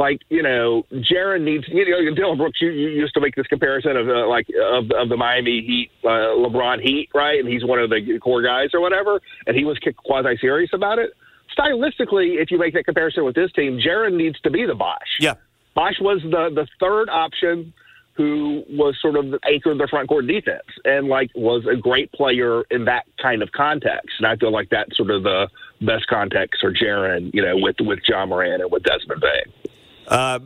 like 0.00 0.22
you 0.30 0.42
know, 0.42 0.84
Jaren 0.90 1.42
needs. 1.42 1.68
You 1.68 1.88
know, 1.88 2.14
Dillon 2.14 2.38
Brooks. 2.38 2.60
You, 2.60 2.70
you 2.70 2.88
used 2.88 3.14
to 3.14 3.20
make 3.20 3.36
this 3.36 3.46
comparison 3.46 3.96
of 3.96 4.08
uh, 4.08 4.26
like 4.26 4.48
of, 4.72 4.90
of 4.90 5.10
the 5.10 5.16
Miami 5.16 5.60
Heat, 5.60 5.90
uh, 6.02 6.34
LeBron 6.40 6.80
Heat, 6.80 7.10
right? 7.14 7.38
And 7.38 7.46
he's 7.46 7.64
one 7.64 7.78
of 7.78 7.90
the 7.90 8.18
core 8.18 8.42
guys 8.42 8.70
or 8.72 8.80
whatever, 8.80 9.20
and 9.46 9.54
he 9.54 9.64
was 9.64 9.78
quasi 9.98 10.38
serious 10.40 10.70
about 10.72 10.98
it. 10.98 11.10
Stylistically, 11.56 12.40
if 12.40 12.50
you 12.50 12.58
make 12.58 12.74
that 12.74 12.84
comparison 12.84 13.24
with 13.24 13.34
this 13.34 13.52
team, 13.52 13.78
Jaren 13.78 14.16
needs 14.16 14.40
to 14.40 14.50
be 14.50 14.64
the 14.64 14.74
Bosh. 14.74 15.18
Yeah, 15.20 15.34
Bosh 15.74 16.00
was 16.00 16.20
the 16.22 16.50
the 16.54 16.66
third 16.78 17.08
option 17.08 17.72
who 18.14 18.64
was 18.68 18.96
sort 19.00 19.16
of 19.16 19.30
the 19.30 19.38
anchor 19.46 19.70
of 19.70 19.78
their 19.78 19.88
front 19.88 20.08
court 20.08 20.26
defense 20.26 20.66
and 20.84 21.08
like 21.08 21.30
was 21.34 21.64
a 21.70 21.76
great 21.76 22.12
player 22.12 22.62
in 22.70 22.84
that 22.84 23.06
kind 23.22 23.42
of 23.42 23.50
context. 23.52 24.10
And 24.18 24.26
I 24.26 24.36
feel 24.36 24.52
like 24.52 24.68
that's 24.68 24.94
sort 24.96 25.10
of 25.10 25.22
the 25.22 25.48
best 25.80 26.06
context 26.06 26.60
for 26.60 26.72
Jaren, 26.72 27.32
you 27.32 27.42
know, 27.42 27.56
with 27.56 27.76
with 27.80 28.00
Ja 28.06 28.26
Morant 28.26 28.62
and 28.62 28.70
with 28.70 28.82
Desmond 28.82 29.22
Bane. 29.22 29.72
Uh, 30.06 30.38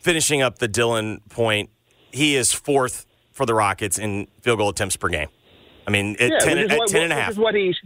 finishing 0.00 0.42
up 0.42 0.58
the 0.58 0.68
Dillon 0.68 1.20
point, 1.28 1.70
he 2.12 2.36
is 2.36 2.52
fourth 2.52 3.06
for 3.32 3.46
the 3.46 3.54
Rockets 3.54 3.98
in 3.98 4.28
field 4.42 4.58
goal 4.58 4.68
attempts 4.68 4.96
per 4.96 5.08
game. 5.08 5.28
I 5.86 5.90
mean, 5.90 6.16
at, 6.20 6.30
yeah, 6.30 6.38
10, 6.38 6.58
at 6.58 6.78
what, 6.78 6.88
10 6.88 7.02
and 7.04 7.12
a 7.12 7.16
half. 7.16 7.28
Which 7.28 7.32
is 7.32 7.38
what 7.38 7.54
he's, 7.54 7.76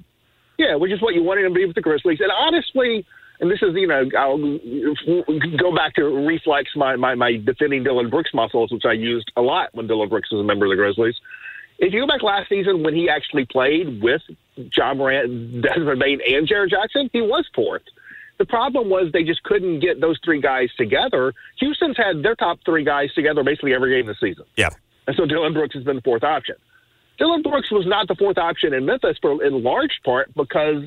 yeah, 0.59 0.75
which 0.75 0.91
is 0.91 1.01
what 1.01 1.15
you 1.15 1.23
wanted 1.23 1.45
him 1.45 1.55
to 1.55 1.59
be 1.59 1.65
with 1.65 1.77
the 1.77 1.81
Grizzlies. 1.81 2.19
And 2.21 2.33
honestly, 2.33 3.07
and 3.43 3.51
this 3.51 3.59
is, 3.61 3.75
you 3.75 3.89
know, 3.89 4.09
I'll 4.17 4.39
go 5.59 5.75
back 5.75 5.97
to 5.97 6.05
reflex 6.05 6.71
my, 6.77 6.95
my, 6.95 7.17
my 7.17 7.39
defending 7.45 7.83
Dillon 7.83 8.09
Brooks 8.09 8.31
muscles, 8.33 8.71
which 8.71 8.85
I 8.87 8.93
used 8.93 9.33
a 9.37 9.43
lot 9.43 9.71
when 9.75 9.89
Dillon 9.89 10.09
Brooks 10.09 10.31
was 10.31 10.41
a 10.41 10.45
member 10.45 10.67
of 10.67 10.71
the 10.71 10.77
Grizzlies. 10.77 11.17
If 11.81 11.93
you 11.93 12.03
go 12.03 12.07
back 12.07 12.23
last 12.23 12.49
season 12.49 12.85
when 12.85 12.95
he 12.95 13.09
actually 13.09 13.45
played 13.45 14.01
with 14.01 14.23
Ja 14.77 14.95
Morant, 14.95 15.61
Desmond 15.61 15.99
Bane, 15.99 16.21
and 16.25 16.47
Jaren 16.47 16.71
Jackson, 16.71 17.11
he 17.13 17.21
was 17.21 17.45
fourth. 17.53 17.83
The 18.39 18.45
problem 18.45 18.89
was 18.89 19.11
they 19.13 19.25
just 19.25 19.43
couldn't 19.43 19.81
get 19.81 20.01
those 20.01 20.21
three 20.25 20.41
guys 20.41 20.69
together. 20.79 21.35
Houston's 21.59 21.97
had 21.97 22.23
their 22.23 22.37
top 22.37 22.61
three 22.65 22.85
guys 22.85 23.13
together 23.13 23.43
basically 23.43 23.75
every 23.75 23.97
game 23.97 24.07
this 24.07 24.21
season. 24.21 24.45
Yeah. 24.57 24.71
And 25.09 25.17
so 25.17 25.27
Dillon 25.27 25.53
Brooks 25.53 25.75
has 25.75 25.83
been 25.83 25.97
the 25.97 26.03
fourth 26.03 26.23
option. 26.23 26.55
Dillon 27.19 27.43
Brooks 27.43 27.73
was 27.73 27.87
not 27.89 28.07
the 28.07 28.15
fourth 28.15 28.39
option 28.39 28.73
in 28.73 28.87
Memphis 28.87 29.19
for 29.21 29.43
in 29.45 29.65
large 29.65 30.01
part 30.05 30.33
because 30.35 30.85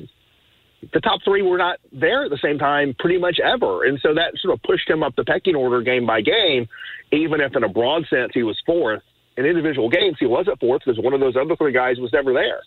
the 0.92 1.00
top 1.00 1.20
three 1.24 1.42
were 1.42 1.58
not 1.58 1.78
there 1.92 2.24
at 2.24 2.30
the 2.30 2.38
same 2.42 2.58
time 2.58 2.94
pretty 2.98 3.18
much 3.18 3.38
ever. 3.40 3.84
And 3.84 3.98
so 4.00 4.14
that 4.14 4.32
sort 4.40 4.54
of 4.54 4.62
pushed 4.62 4.88
him 4.88 5.02
up 5.02 5.16
the 5.16 5.24
pecking 5.24 5.54
order 5.54 5.82
game 5.82 6.06
by 6.06 6.20
game, 6.20 6.68
even 7.12 7.40
if 7.40 7.54
in 7.56 7.64
a 7.64 7.68
broad 7.68 8.06
sense 8.08 8.32
he 8.34 8.42
was 8.42 8.60
fourth. 8.66 9.02
In 9.36 9.44
individual 9.44 9.90
games, 9.90 10.16
he 10.18 10.26
wasn't 10.26 10.58
fourth 10.60 10.82
because 10.84 11.02
one 11.02 11.12
of 11.12 11.20
those 11.20 11.36
other 11.36 11.56
three 11.56 11.72
guys 11.72 11.98
was 11.98 12.12
never 12.12 12.32
there. 12.32 12.62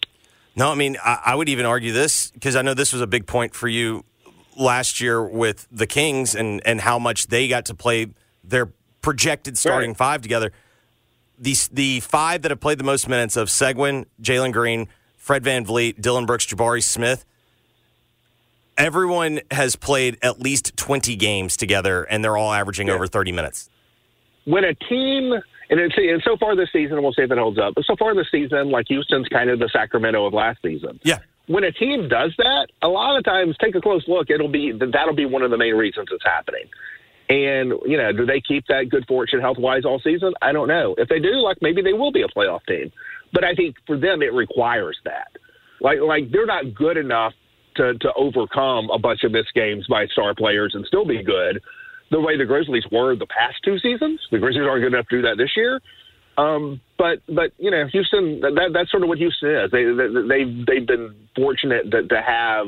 No, 0.56 0.72
I 0.72 0.76
mean, 0.76 0.98
I, 1.04 1.20
I 1.28 1.36
would 1.36 1.50
even 1.50 1.66
argue 1.66 1.92
this 1.92 2.32
because 2.32 2.56
I 2.56 2.62
know 2.62 2.74
this 2.74 2.94
was 2.94 3.02
a 3.02 3.08
big 3.08 3.26
point 3.26 3.56
for 3.56 3.68
you 3.68 4.04
last 4.56 5.02
year 5.02 5.24
with 5.24 5.68
the 5.72 5.88
Kings 5.88 6.36
and, 6.36 6.62
and 6.66 6.82
how 6.82 7.00
much 7.00 7.28
they 7.28 7.48
got 7.48 7.66
to 7.66 7.74
play 7.74 8.08
their 8.44 8.72
projected 9.02 9.58
starting 9.58 9.92
right. 9.92 9.98
five 9.98 10.22
together. 10.22 10.52
The, 11.40 11.56
the 11.72 12.00
five 12.02 12.42
that 12.42 12.52
have 12.52 12.60
played 12.60 12.78
the 12.78 12.84
most 12.84 13.08
minutes 13.08 13.38
of 13.38 13.48
Sengun, 13.48 14.06
Jalen 14.22 14.52
Green, 14.52 14.90
Fred 15.16 15.44
Van 15.44 15.66
VanVleet, 15.66 16.02
Dillon 16.02 16.26
Brooks, 16.26 16.46
Jabari 16.46 16.84
Smith, 16.84 17.26
everyone 18.80 19.42
has 19.52 19.76
played 19.76 20.18
at 20.24 20.40
least 20.40 20.76
20 20.78 21.16
games 21.16 21.56
together, 21.56 22.04
and 22.04 22.24
they're 22.24 22.38
all 22.38 22.52
averaging 22.52 22.88
yeah. 22.88 22.94
over 22.94 23.06
30 23.06 23.32
minutes. 23.32 23.70
When 24.46 24.64
a 24.64 24.74
team, 24.74 25.34
and, 25.70 25.80
it's, 25.80 25.96
and 25.96 26.24
so 26.26 26.38
far 26.38 26.56
this 26.56 26.70
season, 26.74 27.02
we'll 27.04 27.14
see 27.14 27.22
if 27.22 27.32
it 27.32 27.38
holds 27.38 27.60
up, 27.60 27.76
but 27.76 27.86
so 27.86 27.96
far 27.96 28.16
this 28.16 28.28
season, 28.32 28.72
like 28.72 28.88
Houston's 28.88 29.28
kind 29.28 29.52
of 29.52 29.60
the 29.60 29.70
Sacramento 29.72 30.26
of 30.26 30.34
last 30.34 30.60
season. 30.64 31.00
Yeah 31.04 31.20
when 31.50 31.64
a 31.64 31.72
team 31.72 32.08
does 32.08 32.32
that, 32.38 32.68
a 32.84 32.88
lot 32.88 33.18
of 33.18 33.26
times 33.26 33.56
take 33.60 33.74
a 33.74 33.82
close 33.82 34.08
look. 34.08 34.30
It'll 34.30 34.52
be 34.52 34.72
that'll 34.72 35.16
be 35.16 35.26
one 35.26 35.42
of 35.42 35.50
the 35.50 35.58
main 35.58 35.74
reasons 35.74 36.08
it's 36.12 36.24
happening. 36.24 36.66
And 37.28 37.74
you 37.86 37.98
know, 37.98 38.12
do 38.12 38.26
they 38.26 38.40
keep 38.40 38.68
that 38.68 38.90
good 38.90 39.06
fortune 39.08 39.42
health 39.42 39.58
wise 39.58 39.84
all 39.84 40.00
season? 40.00 40.34
I 40.44 40.52
don't 40.52 40.68
know. 40.68 40.94
If 40.98 41.10
they 41.10 41.20
do, 41.20 41.34
like 41.38 41.58
maybe 41.60 41.82
they 41.82 41.94
will 41.94 42.12
be 42.12 42.22
a 42.22 42.28
playoff 42.28 42.64
team. 42.68 42.92
but 43.34 43.44
I 43.44 43.56
think 43.56 43.76
for 43.88 43.98
them 43.98 44.22
it 44.22 44.32
requires 44.32 44.98
that. 45.06 45.32
Like 45.82 46.00
like 46.02 46.32
they're 46.32 46.46
not 46.46 46.76
good 46.76 46.98
enough 46.98 47.34
to 47.80 47.98
to 47.98 48.14
overcome 48.14 48.90
a 48.92 49.00
bunch 49.00 49.24
of 49.24 49.32
missed 49.32 49.54
games 49.56 49.88
by 49.88 50.06
star 50.08 50.36
players 50.36 50.76
and 50.76 50.86
still 50.86 51.06
be 51.06 51.24
good. 51.24 51.62
The 52.12 52.20
way 52.20 52.38
the 52.38 52.46
Grizzlies 52.46 52.84
were 52.92 53.16
the 53.16 53.28
past 53.28 53.58
two 53.64 53.80
seasons, 53.80 54.20
the 54.32 54.40
Grizzlies 54.40 54.66
aren't 54.68 54.84
good 54.84 54.94
enough 54.94 55.08
to 55.10 55.18
do 55.18 55.22
that 55.24 55.38
this 55.38 55.56
year. 55.56 55.82
Um, 56.38 56.82
but 56.98 57.20
but 57.28 57.52
you 57.58 57.72
know, 57.72 57.88
Houston 57.92 58.42
that, 58.42 58.72
that's 58.74 58.92
sort 58.92 59.04
of 59.04 59.10
what 59.10 59.18
Houston 59.18 59.50
is. 59.50 59.72
They 59.72 59.84
they 59.84 60.08
they've, 60.08 60.66
they've 60.66 60.88
been 60.88 61.16
fortunate 61.36 61.90
to, 61.92 62.08
to 62.08 62.22
have, 62.22 62.68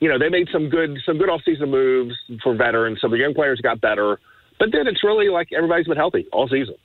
you 0.00 0.08
know, 0.08 0.18
they 0.18 0.28
made 0.28 0.48
some 0.52 0.68
good 0.68 0.98
some 1.04 1.18
good 1.18 1.28
offseason 1.28 1.68
moves 1.68 2.14
for 2.42 2.54
veterans. 2.54 3.00
Some 3.00 3.12
of 3.12 3.18
the 3.18 3.22
young 3.22 3.34
players 3.34 3.60
got 3.60 3.80
better, 3.80 4.18
but 4.58 4.72
then 4.72 4.86
it's 4.86 5.04
really 5.04 5.28
like 5.28 5.48
everybody's 5.52 5.86
been 5.86 5.96
healthy 5.96 6.26
all 6.32 6.48
season. 6.48 6.76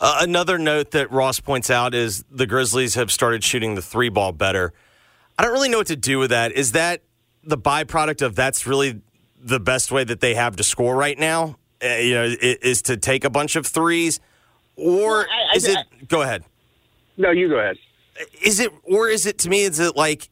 Uh, 0.00 0.18
another 0.20 0.58
note 0.58 0.90
that 0.90 1.10
Ross 1.12 1.40
points 1.40 1.70
out 1.70 1.94
is 1.94 2.24
the 2.30 2.46
Grizzlies 2.46 2.94
have 2.94 3.12
started 3.12 3.44
shooting 3.44 3.74
the 3.74 3.82
three 3.82 4.08
ball 4.08 4.32
better. 4.32 4.72
I 5.38 5.42
don't 5.42 5.52
really 5.52 5.68
know 5.68 5.78
what 5.78 5.88
to 5.88 5.96
do 5.96 6.18
with 6.18 6.30
that. 6.30 6.52
Is 6.52 6.72
that 6.72 7.02
the 7.42 7.58
byproduct 7.58 8.22
of 8.22 8.34
that's 8.34 8.66
really 8.66 9.00
the 9.38 9.60
best 9.60 9.90
way 9.92 10.04
that 10.04 10.20
they 10.20 10.34
have 10.34 10.56
to 10.56 10.64
score 10.64 10.94
right 10.96 11.18
now? 11.18 11.56
Uh, 11.84 11.88
you 11.96 12.14
know, 12.14 12.24
is, 12.24 12.36
is 12.62 12.82
to 12.82 12.96
take 12.96 13.24
a 13.24 13.30
bunch 13.30 13.56
of 13.56 13.66
threes, 13.66 14.20
or 14.76 15.22
I- 15.28 15.52
I- 15.52 15.56
is 15.56 15.66
it? 15.66 15.76
I- 15.76 16.04
go 16.08 16.22
ahead. 16.22 16.44
No, 17.16 17.30
you 17.30 17.48
go 17.48 17.58
ahead. 17.58 17.76
Is 18.42 18.60
it, 18.60 18.72
or 18.84 19.08
is 19.08 19.26
it 19.26 19.38
to 19.38 19.48
me? 19.48 19.62
Is 19.62 19.80
it 19.80 19.96
like 19.96 20.28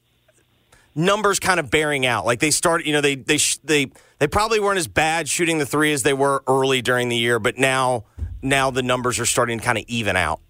numbers 0.95 1.41
kind 1.41 1.59
of 1.61 1.71
bearing 1.71 2.07
out? 2.07 2.25
Like 2.25 2.39
they 2.41 2.51
started, 2.51 2.87
you 2.87 2.93
know, 2.93 3.01
they 3.01 3.17
they 3.17 3.39
sh- 3.39 3.59
they 3.65 3.91
they 4.19 4.29
probably 4.29 4.61
weren't 4.61 4.79
as 4.79 4.87
bad 4.89 5.29
shooting 5.29 5.59
the 5.59 5.67
three 5.67 5.93
as 5.93 6.05
they 6.05 6.13
were 6.13 6.43
early 6.47 6.81
during 6.81 7.09
the 7.09 7.17
year, 7.17 7.39
but 7.39 7.59
now 7.59 8.05
now 8.41 8.71
the 8.71 8.83
numbers 8.83 9.19
are 9.19 9.27
starting 9.27 9.59
to 9.59 9.65
kind 9.65 9.79
of 9.79 9.85
even 9.89 10.17
out. 10.17 10.41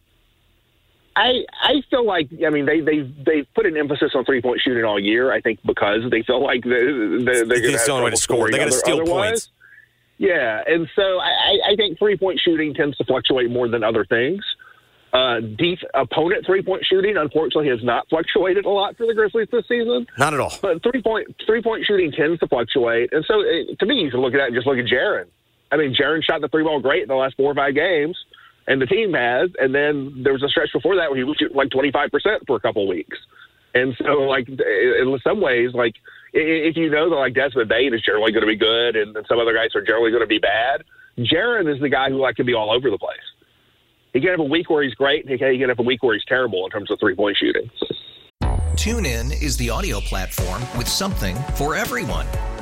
I 1.15 1.45
I 1.63 1.83
feel 1.91 2.07
like 2.07 2.29
I 2.45 2.51
mean 2.51 2.65
they 2.67 2.81
they 2.81 3.03
they 3.03 3.43
put 3.55 3.67
an 3.67 3.77
emphasis 3.77 4.13
on 4.15 4.25
three 4.25 4.41
point 4.41 4.61
shooting 4.65 4.85
all 4.85 4.99
year. 4.99 5.33
I 5.33 5.41
think 5.41 5.61
because 5.65 6.03
they 6.11 6.23
feel 6.23 6.43
like 6.43 6.65
they 6.65 6.71
they 6.71 7.45
they're 7.45 7.45
the 7.47 7.87
only 7.93 8.05
way 8.05 8.11
to 8.11 8.17
score. 8.17 8.51
They 8.51 8.59
got 8.59 8.65
to 8.67 8.73
steal 8.73 9.05
points. 9.05 9.51
Yeah, 10.19 10.63
and 10.67 10.89
so 10.95 11.03
I, 11.03 11.29
I- 11.29 11.73
I 11.73 11.77
think 11.77 11.99
three 11.99 12.17
point 12.17 12.41
shooting 12.41 12.75
tends 12.75 12.97
to 12.99 13.05
fluctuate 13.05 13.51
more 13.51 13.69
than 13.69 13.83
other 13.85 14.05
things. 14.05 14.43
Uh, 15.13 15.41
deep 15.41 15.79
opponent 15.93 16.47
three 16.47 16.63
point 16.63 16.83
shooting, 16.89 17.19
unfortunately, 17.19 17.69
has 17.69 17.83
not 17.85 18.09
fluctuated 18.09 18.65
a 18.65 18.69
lot 18.71 18.97
for 18.97 19.07
the 19.07 19.13
Grizzlies 19.13 19.49
this 19.53 19.67
season. 19.69 20.07
Not 20.17 20.33
at 20.33 20.41
all. 20.41 20.55
But 20.63 20.83
three 20.83 21.03
point 21.03 21.35
three 21.45 21.61
point 21.61 21.85
shooting 21.85 22.11
tends 22.13 22.41
to 22.41 22.47
fluctuate, 22.49 23.13
and 23.13 23.23
so 23.27 23.41
it, 23.41 23.79
to 23.81 23.85
me, 23.87 23.97
you 24.01 24.11
can 24.11 24.21
look 24.21 24.33
at 24.33 24.39
that 24.39 24.47
and 24.47 24.55
just 24.55 24.67
look 24.67 24.79
at 24.79 24.87
Jaren. 24.87 25.27
I 25.71 25.77
mean, 25.77 25.95
Jaren 25.95 26.23
shot 26.25 26.41
the 26.41 26.49
three 26.49 26.63
ball 26.65 26.81
great 26.81 27.03
in 27.03 27.09
the 27.09 27.15
last 27.15 27.35
four 27.37 27.51
or 27.53 27.55
five 27.55 27.75
games, 27.75 28.17
and 28.67 28.81
the 28.81 28.87
team 28.87 29.13
has. 29.15 29.51
And 29.59 29.75
then 29.75 30.23
there 30.23 30.33
was 30.33 30.43
a 30.43 30.49
stretch 30.49 30.73
before 30.73 30.97
that 30.97 31.11
where 31.11 31.19
he 31.19 31.25
was 31.25 31.37
shooting 31.39 31.57
like 31.57 31.71
twenty 31.71 31.91
five 31.91 32.11
percent 32.11 32.43
for 32.47 32.57
a 32.57 32.61
couple 32.61 32.87
weeks. 32.87 33.19
And 33.75 33.95
so, 33.99 34.23
like 34.23 34.49
in 34.49 35.19
some 35.25 35.41
ways, 35.41 35.71
like 35.73 35.95
if 36.33 36.77
you 36.77 36.91
know 36.91 37.11
that 37.11 37.17
like 37.17 37.35
Desmond 37.35 37.69
Bane 37.69 37.95
is 37.95 38.03
generally 38.03 38.33
going 38.33 38.43
to 38.43 38.47
be 38.47 38.57
good, 38.57 38.97
and 38.97 39.15
then 39.15 39.25
some 39.29 39.39
other 39.39 39.55
guys 39.55 39.71
are 39.75 39.83
generally 39.83 40.11
going 40.11 40.23
to 40.23 40.27
be 40.27 40.39
bad, 40.39 40.85
Jaren 41.19 41.73
is 41.73 41.81
the 41.81 41.89
guy 41.89 42.11
who 42.11 42.17
like 42.17 42.37
can 42.37 42.47
be 42.47 42.55
all 42.55 42.71
over 42.71 42.91
the 42.91 42.99
place. 42.99 43.19
He 44.13 44.21
can 44.21 44.31
have 44.31 44.41
a 44.41 44.45
week 44.45 44.69
where 44.69 44.83
he's 44.83 44.95
great, 44.95 45.25
and 45.25 45.31
he 45.31 45.39
can 45.39 45.69
have 45.69 45.79
a 45.79 45.83
week 45.83 46.03
where 46.03 46.15
he's 46.15 46.25
terrible 46.27 46.65
in 46.67 46.71
terms 46.71 46.91
of 46.91 46.99
three 47.01 47.15
point 47.15 47.37
shooting. 47.37 47.71
TuneIn 48.75 49.43
is 49.43 49.57
the 49.57 49.71
audio 49.71 50.01
platform 50.01 50.63
with 50.77 50.89
something 50.89 51.37
for 51.55 51.75
everyone. 51.75 52.27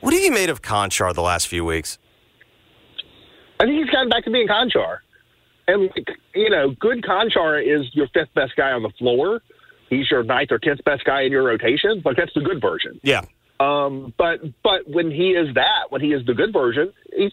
What 0.00 0.14
have 0.14 0.22
you 0.22 0.32
made 0.32 0.50
of 0.50 0.62
Konchar 0.62 1.14
the 1.14 1.22
last 1.22 1.46
few 1.48 1.64
weeks? 1.64 1.98
I 3.58 3.64
think 3.64 3.78
he's 3.78 3.90
gotten 3.90 4.08
back 4.08 4.24
to 4.24 4.30
being 4.30 4.48
Konchar. 4.48 4.98
And, 5.68 5.82
like, 5.82 6.08
you 6.34 6.50
know, 6.50 6.70
good 6.80 7.02
Konchar 7.02 7.62
is 7.62 7.94
your 7.94 8.08
fifth 8.08 8.32
best 8.34 8.56
guy 8.56 8.72
on 8.72 8.82
the 8.82 8.90
floor. 8.98 9.42
He's 9.90 10.10
your 10.10 10.22
ninth 10.22 10.52
or 10.52 10.58
tenth 10.58 10.82
best 10.84 11.04
guy 11.04 11.22
in 11.22 11.32
your 11.32 11.42
rotation. 11.44 12.00
Like, 12.04 12.16
that's 12.16 12.32
the 12.34 12.40
good 12.40 12.60
version. 12.60 12.98
Yeah. 13.02 13.22
Um, 13.60 14.14
but 14.16 14.40
but 14.62 14.88
when 14.88 15.10
he 15.10 15.32
is 15.32 15.54
that, 15.54 15.90
when 15.90 16.00
he 16.00 16.12
is 16.12 16.24
the 16.24 16.32
good 16.32 16.52
version, 16.52 16.92
he's 17.14 17.32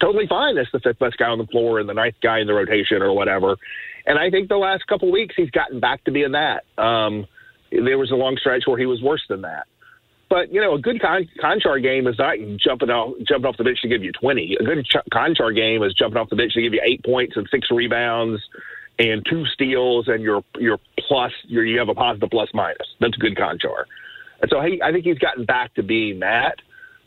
totally 0.00 0.26
fine 0.26 0.56
as 0.56 0.66
the 0.72 0.80
fifth 0.80 0.98
best 0.98 1.18
guy 1.18 1.26
on 1.26 1.36
the 1.36 1.46
floor 1.46 1.78
and 1.78 1.88
the 1.88 1.94
ninth 1.94 2.14
guy 2.22 2.40
in 2.40 2.46
the 2.46 2.54
rotation 2.54 3.02
or 3.02 3.12
whatever. 3.12 3.56
And 4.06 4.18
I 4.18 4.30
think 4.30 4.48
the 4.48 4.56
last 4.56 4.86
couple 4.86 5.12
weeks 5.12 5.34
he's 5.36 5.50
gotten 5.50 5.78
back 5.78 6.04
to 6.04 6.10
being 6.10 6.32
that. 6.32 6.64
Um, 6.78 7.26
there 7.70 7.98
was 7.98 8.10
a 8.10 8.14
long 8.14 8.38
stretch 8.38 8.62
where 8.66 8.78
he 8.78 8.86
was 8.86 9.02
worse 9.02 9.22
than 9.28 9.42
that. 9.42 9.66
But 10.28 10.52
you 10.52 10.60
know, 10.60 10.74
a 10.74 10.78
good 10.78 11.00
con- 11.00 11.28
Konchar 11.42 11.82
game 11.82 12.06
is 12.06 12.18
not 12.18 12.36
jumping 12.58 12.90
off 12.90 13.14
jumping 13.26 13.46
off 13.48 13.56
the 13.56 13.64
bench 13.64 13.80
to 13.82 13.88
give 13.88 14.02
you 14.02 14.12
twenty. 14.12 14.56
A 14.60 14.64
good 14.64 14.84
ch- 14.84 15.10
Konchar 15.12 15.54
game 15.54 15.82
is 15.82 15.94
jumping 15.94 16.18
off 16.18 16.28
the 16.28 16.36
bench 16.36 16.54
to 16.54 16.62
give 16.62 16.74
you 16.74 16.82
eight 16.84 17.02
points 17.04 17.36
and 17.36 17.48
six 17.50 17.70
rebounds 17.70 18.42
and 18.98 19.24
two 19.24 19.46
steals, 19.46 20.08
and 20.08 20.22
your 20.22 20.44
your 20.58 20.78
plus 21.06 21.32
your 21.44 21.64
you 21.64 21.78
have 21.78 21.88
a 21.88 21.94
positive 21.94 22.30
plus 22.30 22.50
minus. 22.52 22.86
That's 23.00 23.16
a 23.16 23.20
good 23.20 23.36
Konchar. 23.36 23.84
And 24.40 24.50
so 24.50 24.60
he, 24.60 24.80
I 24.82 24.92
think 24.92 25.04
he's 25.04 25.18
gotten 25.18 25.44
back 25.44 25.74
to 25.74 25.82
being 25.82 26.20
that. 26.20 26.56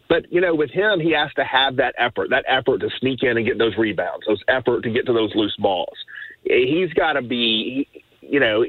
But 0.10 0.32
you 0.32 0.42
know, 0.42 0.56
with 0.56 0.72
him, 0.72 1.00
he 1.00 1.12
has 1.12 1.34
to 1.36 1.44
have 1.44 1.78
that 1.78 1.96
effort, 1.98 2.32
that 2.32 2.44
effort 2.48 2.80
to 2.80 2.90
sneak 3.00 3.24
in 3.24 3.38
and 3.38 3.46
get 3.46 3.58
those 3.58 3.78
rebounds, 3.78 4.26
those 4.28 4.42
effort 4.48 4.84
to 4.84 4.90
get 4.90 5.06
to 5.06 5.14
those 5.14 5.34
loose 5.36 5.56
balls. 5.58 5.98
He's 6.44 6.92
got 6.94 7.14
to 7.14 7.22
be, 7.22 7.88
you 8.20 8.40
know, 8.40 8.66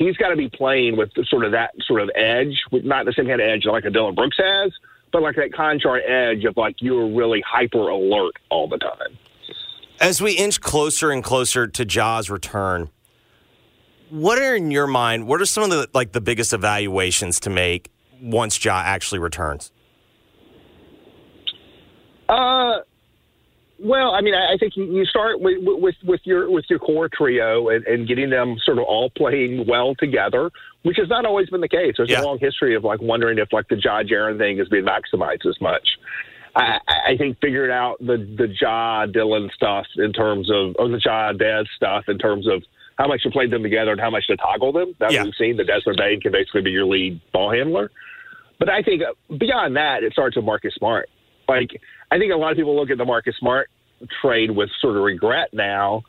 he's 0.00 0.16
got 0.16 0.30
to 0.30 0.36
be 0.36 0.48
playing 0.48 0.96
with 0.96 1.10
sort 1.28 1.44
of 1.44 1.52
that 1.52 1.72
sort 1.86 2.00
of 2.00 2.10
edge, 2.16 2.58
with 2.72 2.84
not 2.84 3.04
the 3.04 3.12
same 3.12 3.26
kind 3.26 3.40
of 3.40 3.46
edge 3.46 3.66
like 3.66 3.84
a 3.84 3.90
Dillon 3.90 4.14
Brooks 4.16 4.38
has, 4.38 4.72
but 5.12 5.22
like 5.22 5.36
that 5.36 5.52
Konchar 5.52 6.00
edge 6.08 6.44
of 6.44 6.56
like 6.56 6.76
you're 6.80 7.14
really 7.14 7.44
hyper 7.46 7.88
alert 7.88 8.34
all 8.50 8.66
the 8.66 8.78
time. 8.78 9.18
As 10.00 10.20
we 10.22 10.32
inch 10.32 10.60
closer 10.60 11.10
and 11.10 11.22
closer 11.22 11.68
to 11.68 11.84
Ja's 11.84 12.30
return, 12.30 12.88
what 14.08 14.38
are 14.38 14.56
in 14.56 14.70
your 14.70 14.86
mind? 14.86 15.26
What 15.26 15.40
are 15.40 15.46
some 15.46 15.62
of 15.62 15.70
the 15.70 15.88
like 15.92 16.12
the 16.12 16.20
biggest 16.20 16.52
evaluations 16.52 17.38
to 17.40 17.50
make 17.50 17.90
once 18.20 18.62
Ja 18.64 18.82
actually 18.84 19.18
returns? 19.18 19.70
Uh, 22.28 22.78
well, 23.82 24.10
I 24.12 24.20
mean, 24.20 24.34
I 24.34 24.54
I 24.54 24.56
think 24.58 24.76
you- 24.76 24.84
you 24.92 25.04
start 25.04 25.40
with, 25.40 25.58
with 25.62 25.94
with 26.04 26.20
your 26.24 26.50
with 26.50 26.64
your 26.68 26.78
core 26.78 27.08
trio 27.08 27.68
and, 27.68 27.84
and 27.86 28.06
getting 28.08 28.30
them 28.30 28.56
sort 28.64 28.78
of 28.78 28.84
all 28.84 29.10
playing 29.10 29.66
well 29.66 29.94
together, 29.94 30.50
which 30.82 30.96
has 30.98 31.08
not 31.08 31.24
always 31.24 31.48
been 31.50 31.60
the 31.60 31.68
case. 31.68 31.94
There's 31.96 32.10
Yeah. 32.10 32.22
a 32.22 32.24
long 32.24 32.38
history 32.38 32.74
of 32.74 32.84
like 32.84 33.00
wondering 33.00 33.38
if 33.38 33.52
like 33.52 33.68
the 33.68 33.76
Ja 33.76 34.02
Jaren 34.02 34.38
thing 34.38 34.58
is 34.58 34.68
being 34.68 34.84
maximized 34.84 35.46
as 35.46 35.60
much. 35.60 35.86
I, 36.56 36.78
I 37.10 37.16
think 37.16 37.38
figuring 37.40 37.70
out 37.70 37.98
the 38.00 38.16
the 38.16 38.48
Ja 38.60 39.06
Dillon 39.06 39.50
stuff 39.54 39.86
in 39.96 40.12
terms 40.12 40.50
of 40.50 40.74
or 40.78 40.88
the 40.88 41.00
Ja 41.04 41.32
Dez 41.32 41.66
stuff 41.76 42.04
in 42.08 42.18
terms 42.18 42.46
of 42.48 42.62
how 42.98 43.06
much 43.06 43.22
to 43.22 43.30
play 43.30 43.46
them 43.46 43.62
together 43.62 43.92
and 43.92 44.00
how 44.00 44.10
much 44.10 44.26
to 44.26 44.36
toggle 44.36 44.72
them. 44.72 44.94
That 44.98 45.12
yeah. 45.12 45.20
what 45.20 45.26
we've 45.26 45.34
seen. 45.38 45.56
The 45.56 45.64
Desmond 45.64 45.96
Bane 45.96 46.20
can 46.20 46.32
basically 46.32 46.62
be 46.62 46.70
your 46.70 46.84
lead 46.86 47.20
ball 47.32 47.50
handler. 47.52 47.90
But 48.58 48.68
I 48.68 48.82
think 48.82 49.00
uh, 49.02 49.14
beyond 49.38 49.76
that, 49.76 50.02
it 50.02 50.12
starts 50.12 50.36
with 50.36 50.44
Marcus 50.44 50.74
Smart. 50.74 51.08
Like, 51.50 51.80
I 52.12 52.18
think 52.18 52.32
a 52.32 52.36
lot 52.36 52.52
of 52.52 52.56
people 52.56 52.76
look 52.76 52.90
at 52.90 52.98
the 52.98 53.04
Marcus 53.04 53.34
Smart 53.38 53.68
trade 54.22 54.52
with 54.52 54.70
sort 54.80 54.96
of 54.96 55.02
regret 55.02 55.48
now, 55.52 56.04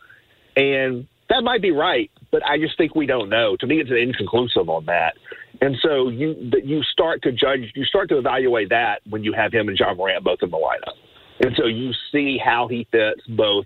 and 0.55 1.07
that 1.29 1.41
might 1.43 1.62
be 1.62 1.71
right, 1.71 2.12
but 2.31 2.45
I 2.45 2.60
just 2.60 2.77
think 2.77 2.93
we 2.93 3.07
don't 3.07 3.29
know. 3.29 3.55
To 3.60 3.65
me, 3.65 3.81
it's 3.81 3.89
inconclusive 3.89 4.69
on 4.69 4.86
that. 4.86 5.15
And 5.62 5.75
so 5.81 6.10
you 6.10 6.36
you 6.63 6.83
start 6.83 7.21
to 7.24 7.31
judge, 7.31 7.71
you 7.75 7.86
start 7.86 8.10
to 8.10 8.17
evaluate 8.17 8.69
that 8.69 9.01
when 9.10 9.24
you 9.24 9.33
have 9.33 9.51
him 9.51 9.67
and 9.67 9.77
Ja 9.77 9.93
Morant 9.93 10.24
both 10.24 10.39
in 10.41 10.51
the 10.51 10.57
lineup. 10.57 10.98
And 11.39 11.55
so 11.57 11.65
you 11.65 11.91
see 12.12 12.38
how 12.43 12.67
he 12.67 12.88
fits 12.91 13.21
both 13.27 13.65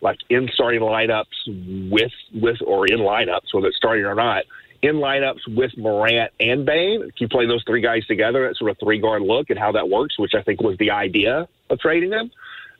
like 0.00 0.18
in 0.30 0.48
starting 0.54 0.80
lineups 0.80 1.90
with 1.90 2.12
with 2.34 2.56
or 2.66 2.86
in 2.86 2.98
lineups, 2.98 3.52
whether 3.52 3.68
it's 3.68 3.76
starting 3.76 4.04
or 4.04 4.14
not, 4.14 4.44
in 4.82 4.96
lineups 4.96 5.46
with 5.48 5.76
Morant 5.76 6.32
and 6.40 6.64
Bane. 6.64 7.02
If 7.02 7.20
you 7.20 7.28
play 7.28 7.46
those 7.46 7.62
three 7.66 7.80
guys 7.80 8.06
together, 8.06 8.48
that 8.48 8.56
sort 8.56 8.70
of 8.70 8.78
three 8.78 8.98
guard 8.98 9.22
look 9.22 9.50
and 9.50 9.58
how 9.58 9.72
that 9.72 9.88
works, 9.88 10.18
which 10.18 10.32
I 10.34 10.42
think 10.42 10.60
was 10.60 10.76
the 10.78 10.90
idea 10.90 11.48
of 11.68 11.78
trading 11.78 12.10
them. 12.10 12.30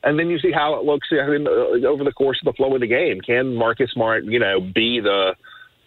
And 0.03 0.17
then 0.17 0.29
you 0.29 0.39
see 0.39 0.51
how 0.51 0.79
it 0.79 0.85
looks 0.85 1.07
I 1.11 1.27
mean, 1.27 1.47
uh, 1.47 1.87
over 1.87 2.03
the 2.03 2.11
course 2.11 2.39
of 2.41 2.51
the 2.51 2.53
flow 2.53 2.73
of 2.73 2.81
the 2.81 2.87
game. 2.87 3.21
Can 3.21 3.53
Marcus 3.55 3.91
Smart, 3.91 4.25
you 4.25 4.39
know, 4.39 4.59
be 4.59 4.99
the 4.99 5.35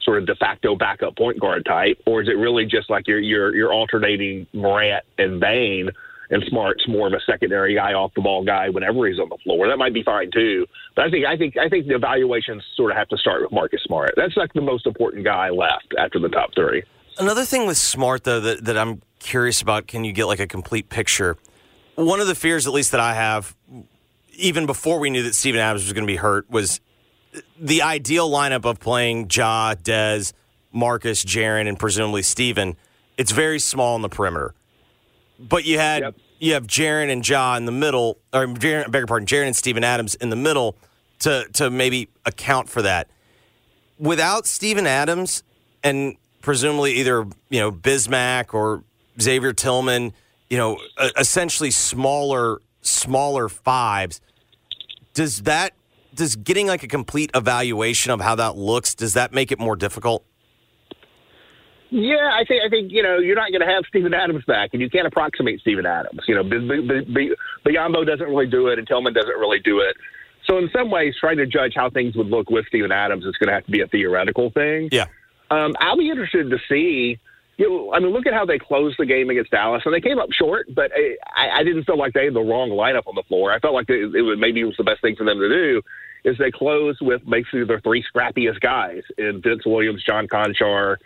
sort 0.02 0.18
of 0.18 0.26
de 0.26 0.36
facto 0.36 0.76
backup 0.76 1.16
point 1.16 1.40
guard 1.40 1.64
type, 1.64 1.98
or 2.06 2.22
is 2.22 2.28
it 2.28 2.36
really 2.36 2.66
just 2.66 2.90
like 2.90 3.08
you're 3.08 3.18
you're 3.18 3.54
you're 3.54 3.72
alternating 3.72 4.46
Morant 4.52 5.04
and 5.18 5.40
Bane, 5.40 5.90
and 6.30 6.42
Smart's 6.48 6.86
more 6.88 7.06
of 7.06 7.12
a 7.12 7.20
secondary 7.26 7.74
guy, 7.74 7.92
off 7.92 8.12
the 8.14 8.22
ball 8.22 8.44
guy 8.44 8.68
whenever 8.68 9.06
he's 9.06 9.18
on 9.18 9.28
the 9.28 9.38
floor? 9.44 9.68
That 9.68 9.76
might 9.76 9.94
be 9.94 10.02
fine 10.02 10.30
too. 10.32 10.66
But 10.96 11.06
I 11.06 11.10
think 11.10 11.26
I 11.26 11.36
think 11.36 11.56
I 11.56 11.68
think 11.68 11.86
the 11.86 11.94
evaluations 11.94 12.62
sort 12.76 12.90
of 12.90 12.96
have 12.96 13.08
to 13.08 13.16
start 13.16 13.42
with 13.42 13.52
Marcus 13.52 13.82
Smart. 13.84 14.14
That's 14.16 14.36
like 14.36 14.52
the 14.52 14.60
most 14.60 14.86
important 14.86 15.24
guy 15.24 15.50
left 15.50 15.94
after 15.98 16.18
the 16.18 16.28
top 16.28 16.50
three. 16.54 16.82
Another 17.18 17.44
thing 17.44 17.66
with 17.66 17.76
Smart, 17.76 18.24
though, 18.24 18.40
that, 18.40 18.64
that 18.64 18.76
I'm 18.76 19.00
curious 19.20 19.62
about 19.62 19.86
can 19.86 20.04
you 20.04 20.12
get 20.12 20.26
like 20.26 20.40
a 20.40 20.46
complete 20.46 20.88
picture? 20.88 21.36
One 21.94 22.20
of 22.20 22.26
the 22.26 22.34
fears, 22.34 22.66
at 22.66 22.72
least 22.72 22.90
that 22.90 23.00
I 23.00 23.14
have, 23.14 23.54
even 24.36 24.66
before 24.66 24.98
we 24.98 25.10
knew 25.10 25.22
that 25.22 25.34
Steven 25.34 25.60
Adams 25.60 25.84
was 25.84 25.92
going 25.92 26.02
to 26.02 26.12
be 26.12 26.16
hurt, 26.16 26.50
was 26.50 26.80
the 27.58 27.82
ideal 27.82 28.28
lineup 28.28 28.64
of 28.64 28.80
playing 28.80 29.28
Ja, 29.30 29.74
Dez, 29.74 30.32
Marcus, 30.72 31.24
Jaren, 31.24 31.68
and 31.68 31.78
presumably 31.78 32.22
Steven. 32.22 32.76
It's 33.16 33.30
very 33.30 33.60
small 33.60 33.94
on 33.94 34.02
the 34.02 34.08
perimeter. 34.08 34.54
But 35.48 35.64
you 35.64 35.78
had 35.78 36.02
Yep. 36.02 36.14
you 36.38 36.52
have 36.54 36.66
Jaren 36.66 37.10
and 37.10 37.26
Ja 37.26 37.56
in 37.56 37.66
the 37.66 37.72
middle, 37.72 38.18
or 38.32 38.46
Jaren, 38.46 38.84
I 38.86 38.88
beg 38.88 39.00
your 39.00 39.06
pardon, 39.06 39.26
Jaren 39.26 39.46
and 39.46 39.56
Steven 39.56 39.84
Adams 39.84 40.14
in 40.16 40.30
the 40.30 40.36
middle 40.36 40.76
to 41.20 41.46
to 41.54 41.70
maybe 41.70 42.08
account 42.24 42.68
for 42.68 42.82
that. 42.82 43.08
Without 43.98 44.46
Steven 44.46 44.86
Adams 44.86 45.42
and 45.82 46.16
presumably 46.40 46.94
either 46.94 47.26
you 47.50 47.60
know 47.60 47.70
Bismack 47.70 48.52
or 48.54 48.84
Xavier 49.20 49.52
Tillman, 49.52 50.12
you 50.50 50.56
know, 50.56 50.78
essentially 51.16 51.70
smaller 51.70 52.60
smaller 52.82 53.48
fives. 53.48 54.20
Does 55.14 55.42
that 55.42 55.72
does 56.14 56.36
getting 56.36 56.66
like 56.66 56.82
a 56.82 56.88
complete 56.88 57.30
evaluation 57.34 58.12
of 58.12 58.20
how 58.20 58.34
that 58.36 58.56
looks 58.56 58.94
does 58.94 59.14
that 59.14 59.32
make 59.32 59.52
it 59.52 59.58
more 59.58 59.76
difficult? 59.76 60.24
Yeah, 61.90 62.30
I 62.32 62.44
think 62.44 62.62
I 62.64 62.68
think 62.68 62.90
you 62.90 63.02
know 63.02 63.18
you're 63.18 63.36
not 63.36 63.50
going 63.50 63.60
to 63.60 63.72
have 63.72 63.84
Steven 63.88 64.14
Adams 64.14 64.44
back, 64.46 64.70
and 64.72 64.82
you 64.82 64.90
can't 64.90 65.06
approximate 65.06 65.60
Steven 65.60 65.86
Adams. 65.86 66.22
You 66.26 66.34
know, 66.34 66.42
Biyombo 66.42 68.06
doesn't 68.06 68.26
really 68.26 68.46
do 68.46 68.68
it, 68.68 68.78
and 68.78 68.88
Tillman 68.88 69.12
doesn't 69.12 69.38
really 69.38 69.60
do 69.60 69.80
it. 69.80 69.96
So 70.46 70.58
in 70.58 70.68
some 70.74 70.90
ways, 70.90 71.14
trying 71.18 71.38
to 71.38 71.46
judge 71.46 71.72
how 71.74 71.90
things 71.90 72.16
would 72.16 72.26
look 72.26 72.50
with 72.50 72.66
Steven 72.66 72.92
Adams 72.92 73.24
is 73.24 73.36
going 73.36 73.48
to 73.48 73.54
have 73.54 73.64
to 73.66 73.70
be 73.70 73.80
a 73.80 73.86
theoretical 73.86 74.50
thing. 74.50 74.88
Yeah. 74.92 75.06
Um, 75.50 75.74
I'll 75.78 75.96
be 75.96 76.10
interested 76.10 76.50
to 76.50 76.58
see. 76.68 77.18
You 77.56 77.68
know, 77.68 77.94
I 77.94 78.00
mean, 78.00 78.10
look 78.10 78.26
at 78.26 78.34
how 78.34 78.44
they 78.44 78.58
closed 78.58 78.96
the 78.98 79.06
game 79.06 79.30
against 79.30 79.52
Dallas, 79.52 79.82
and 79.84 79.94
they 79.94 80.00
came 80.00 80.18
up 80.18 80.32
short. 80.32 80.66
But 80.74 80.90
I, 81.36 81.60
I 81.60 81.62
didn't 81.62 81.84
feel 81.84 81.96
like 81.96 82.12
they 82.12 82.24
had 82.24 82.34
the 82.34 82.40
wrong 82.40 82.70
lineup 82.70 83.06
on 83.06 83.14
the 83.14 83.22
floor. 83.28 83.52
I 83.52 83.60
felt 83.60 83.74
like 83.74 83.88
it, 83.88 84.14
it 84.14 84.22
was 84.22 84.36
maybe 84.38 84.60
it 84.60 84.64
was 84.64 84.76
the 84.76 84.84
best 84.84 85.00
thing 85.00 85.14
for 85.16 85.24
them 85.24 85.38
to 85.38 85.48
do 85.48 85.82
is 86.24 86.38
they 86.38 86.50
closed 86.50 86.98
with 87.02 87.22
basically 87.28 87.64
their 87.64 87.80
three 87.80 88.02
scrappiest 88.02 88.60
guys 88.60 89.02
in 89.18 89.42
Vince 89.42 89.64
Williams, 89.66 90.02
John 90.02 90.26
Konchar, 90.26 90.96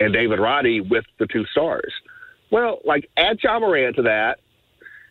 and 0.00 0.12
David 0.12 0.38
Roddy 0.38 0.80
with 0.80 1.04
the 1.18 1.26
two 1.26 1.44
stars. 1.46 1.92
Well, 2.50 2.80
like 2.84 3.10
add 3.16 3.38
Ja 3.42 3.58
Morant 3.58 3.96
to 3.96 4.02
that, 4.02 4.38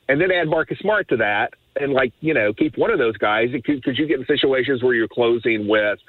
and 0.08 0.20
then 0.20 0.32
add 0.32 0.48
Marcus 0.48 0.80
Smart 0.80 1.08
to 1.10 1.18
that, 1.18 1.54
and 1.76 1.94
like 1.94 2.14
you 2.20 2.34
know 2.34 2.54
keep 2.54 2.78
one 2.78 2.92
of 2.92 3.00
those 3.00 3.18
guys 3.18 3.50
because 3.52 3.98
you 3.98 4.08
get 4.08 4.20
in 4.20 4.26
situations 4.26 4.84
where 4.84 4.94
you're 4.94 5.08
closing 5.08 5.68
with, 5.68 6.00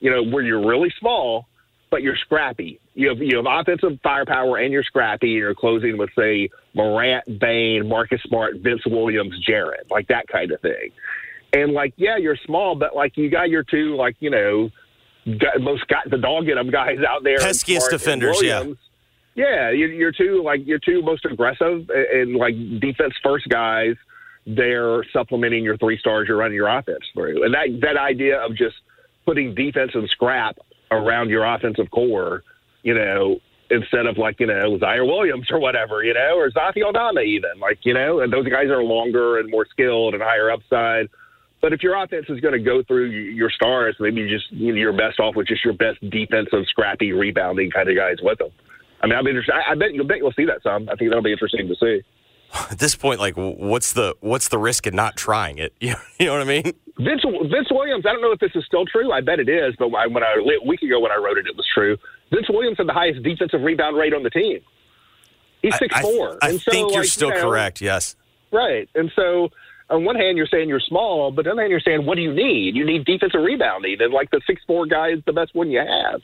you 0.00 0.10
know, 0.10 0.22
where 0.22 0.42
you're 0.42 0.66
really 0.66 0.92
small 0.98 1.46
but 1.90 2.02
you're 2.02 2.16
scrappy. 2.16 2.80
You 2.94 3.08
have 3.08 3.18
you 3.18 3.36
have 3.36 3.46
offensive 3.48 3.98
firepower 4.02 4.58
and 4.58 4.72
you're 4.72 4.82
scrappy. 4.82 5.28
And 5.28 5.36
you're 5.36 5.54
closing 5.54 5.96
with 5.96 6.10
say 6.16 6.50
Morant, 6.74 7.38
Bane, 7.40 7.88
Marcus 7.88 8.20
Smart, 8.26 8.56
Vince 8.58 8.82
Williams, 8.86 9.34
Jaren, 9.48 9.90
like 9.90 10.08
that 10.08 10.28
kind 10.28 10.50
of 10.52 10.60
thing. 10.60 10.90
And 11.52 11.72
like, 11.72 11.94
yeah, 11.96 12.16
you're 12.16 12.36
small, 12.44 12.74
but 12.74 12.94
like 12.94 13.16
you 13.16 13.30
got 13.30 13.48
your 13.48 13.62
two 13.62 13.96
like 13.96 14.16
you 14.20 14.30
know 14.30 14.70
most 15.60 15.86
got 15.88 16.08
the 16.08 16.18
dog 16.18 16.48
in 16.48 16.54
them 16.56 16.70
guys 16.70 16.98
out 17.08 17.24
there. 17.24 17.38
Peskiest 17.38 17.90
defenders, 17.90 18.40
yeah. 18.42 18.64
Yeah, 19.34 19.70
you're, 19.70 19.92
you're 19.92 20.12
two 20.12 20.42
like 20.42 20.66
your 20.66 20.78
two 20.78 21.02
most 21.02 21.26
aggressive 21.26 21.90
and, 21.90 22.36
like 22.36 22.54
defense 22.80 23.14
first 23.22 23.48
guys. 23.48 23.96
They're 24.46 25.04
supplementing 25.12 25.64
your 25.64 25.76
three 25.76 25.98
stars 25.98 26.28
you're 26.28 26.36
running 26.38 26.54
your 26.54 26.68
offense 26.68 27.04
through, 27.12 27.44
and 27.44 27.52
that 27.52 27.80
that 27.82 27.98
idea 27.98 28.38
of 28.40 28.56
just 28.56 28.76
putting 29.26 29.54
defense 29.54 29.90
and 29.94 30.08
scrap 30.08 30.56
around 30.90 31.28
your 31.30 31.44
offensive 31.44 31.90
core, 31.90 32.44
you 32.82 32.94
know, 32.94 33.40
instead 33.70 34.06
of 34.06 34.16
like, 34.16 34.38
you 34.40 34.46
know, 34.46 34.78
Ziaire 34.78 35.04
Williams 35.06 35.50
or 35.50 35.58
whatever, 35.58 36.02
you 36.02 36.14
know, 36.14 36.36
or 36.36 36.50
Santi 36.50 36.82
Aldama 36.82 37.20
even. 37.20 37.58
Like, 37.60 37.80
you 37.82 37.92
know, 37.92 38.20
and 38.20 38.32
those 38.32 38.48
guys 38.48 38.68
are 38.68 38.82
longer 38.82 39.38
and 39.38 39.50
more 39.50 39.66
skilled 39.70 40.14
and 40.14 40.22
higher 40.22 40.50
upside. 40.50 41.08
But 41.66 41.72
if 41.72 41.82
your 41.82 42.00
offense 42.00 42.26
is 42.28 42.38
going 42.38 42.52
to 42.54 42.60
go 42.60 42.84
through 42.84 43.06
your 43.06 43.50
stars, 43.50 43.96
maybe 43.98 44.20
you 44.20 44.28
just 44.28 44.52
you 44.52 44.72
know, 44.72 44.78
you're 44.78 44.92
best 44.92 45.18
off 45.18 45.34
with 45.34 45.48
just 45.48 45.64
your 45.64 45.74
best 45.74 45.98
defensive, 46.10 46.64
scrappy, 46.68 47.10
rebounding 47.10 47.72
kind 47.72 47.88
of 47.88 47.96
guys 47.96 48.18
with 48.22 48.38
them. 48.38 48.50
I 49.00 49.08
mean, 49.08 49.18
I'm 49.18 49.26
interested. 49.26 49.52
I, 49.52 49.72
I 49.72 49.74
bet 49.74 49.92
you'll 49.92 50.06
bet 50.06 50.18
you'll 50.18 50.30
see 50.30 50.44
that 50.44 50.62
some. 50.62 50.88
I 50.88 50.94
think 50.94 51.10
that'll 51.10 51.24
be 51.24 51.32
interesting 51.32 51.66
to 51.66 51.74
see. 51.74 52.02
At 52.70 52.78
this 52.78 52.94
point, 52.94 53.18
like, 53.18 53.34
what's 53.34 53.94
the 53.94 54.14
what's 54.20 54.46
the 54.46 54.58
risk 54.58 54.86
in 54.86 54.94
not 54.94 55.16
trying 55.16 55.58
it? 55.58 55.72
You 55.80 55.90
know, 55.94 56.00
you 56.20 56.26
know 56.26 56.34
what 56.34 56.42
I 56.42 56.44
mean? 56.44 56.62
Vince 57.00 57.24
Vince 57.50 57.68
Williams. 57.72 58.06
I 58.06 58.12
don't 58.12 58.22
know 58.22 58.30
if 58.30 58.38
this 58.38 58.52
is 58.54 58.64
still 58.64 58.86
true. 58.86 59.10
I 59.10 59.20
bet 59.20 59.40
it 59.40 59.48
is. 59.48 59.74
But 59.76 59.88
when 59.88 60.00
I, 60.00 60.06
when 60.06 60.22
I 60.22 60.36
a 60.38 60.64
week 60.68 60.82
ago 60.82 61.00
when 61.00 61.10
I 61.10 61.16
wrote 61.16 61.36
it, 61.36 61.48
it 61.48 61.56
was 61.56 61.66
true. 61.74 61.96
Vince 62.32 62.46
Williams 62.48 62.78
had 62.78 62.86
the 62.86 62.92
highest 62.92 63.24
defensive 63.24 63.62
rebound 63.62 63.96
rate 63.96 64.14
on 64.14 64.22
the 64.22 64.30
team. 64.30 64.60
He's 65.62 65.76
six 65.78 65.92
I, 65.96 66.02
four. 66.02 66.38
I 66.40 66.58
so, 66.58 66.70
think 66.70 66.92
you're 66.92 67.00
like, 67.00 67.10
still 67.10 67.30
you 67.30 67.34
know, 67.34 67.42
correct. 67.42 67.80
Yes. 67.80 68.14
Right. 68.52 68.88
And 68.94 69.10
so 69.16 69.50
on 69.90 70.04
one 70.04 70.16
hand 70.16 70.36
you're 70.36 70.46
saying 70.46 70.68
you're 70.68 70.80
small, 70.80 71.30
but 71.30 71.46
on 71.46 71.50
the 71.50 71.52
other 71.52 71.60
hand 71.62 71.70
you're 71.70 71.80
saying 71.80 72.04
what 72.06 72.16
do 72.16 72.22
you 72.22 72.32
need? 72.34 72.74
You 72.76 72.84
need 72.84 73.04
defensive 73.04 73.40
rebounding, 73.42 73.96
and 74.00 74.12
like 74.12 74.30
the 74.30 74.40
six 74.46 74.62
four 74.66 74.86
guy 74.86 75.10
is 75.10 75.20
the 75.26 75.32
best 75.32 75.54
one 75.54 75.70
you 75.70 75.78
have. 75.80 76.20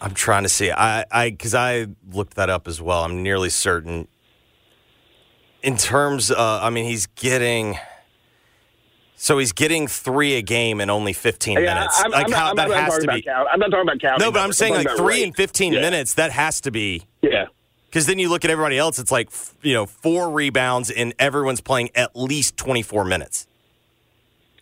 I'm 0.00 0.14
trying 0.14 0.42
to 0.42 0.48
see. 0.48 0.70
I 0.70 1.04
I 1.10 1.30
because 1.30 1.54
I 1.54 1.86
looked 2.10 2.34
that 2.34 2.50
up 2.50 2.66
as 2.68 2.80
well. 2.80 3.04
I'm 3.04 3.22
nearly 3.22 3.50
certain. 3.50 4.08
In 5.62 5.76
terms, 5.76 6.30
uh, 6.32 6.58
I 6.60 6.70
mean, 6.70 6.86
he's 6.86 7.06
getting. 7.06 7.78
So 9.14 9.38
he's 9.38 9.52
getting 9.52 9.86
three 9.86 10.34
a 10.34 10.42
game 10.42 10.80
in 10.80 10.90
only 10.90 11.12
15 11.12 11.56
Yeah, 11.60 11.74
minutes. 11.74 12.02
I'm, 12.04 12.10
like 12.10 12.26
I'm 12.26 12.32
how 12.32 12.52
not, 12.52 12.56
that 12.56 12.70
has 12.72 12.86
talking 12.94 12.98
to 12.98 13.04
about 13.04 13.14
be. 13.14 13.22
count. 13.22 13.48
I'm 13.52 13.60
not 13.60 13.70
talking 13.70 13.82
about 13.88 14.00
counting. 14.00 14.26
No, 14.26 14.32
but 14.32 14.40
I'm 14.40 14.52
saying 14.52 14.74
like 14.74 14.90
three 14.96 15.18
rate. 15.18 15.22
in 15.22 15.32
15 15.32 15.74
Yeah. 15.74 15.80
minutes. 15.80 16.14
That 16.14 16.32
has 16.32 16.60
to 16.62 16.72
be 16.72 17.04
Yeah. 17.22 17.44
Because 17.92 18.06
then 18.06 18.18
you 18.18 18.30
look 18.30 18.42
at 18.46 18.50
everybody 18.50 18.78
else. 18.78 18.98
It's 18.98 19.12
like 19.12 19.28
you 19.60 19.74
know 19.74 19.84
four 19.84 20.30
rebounds 20.30 20.90
and 20.90 21.12
everyone's 21.18 21.60
playing 21.60 21.90
at 21.94 22.16
least 22.16 22.56
24 22.56 23.04
minutes. 23.04 23.46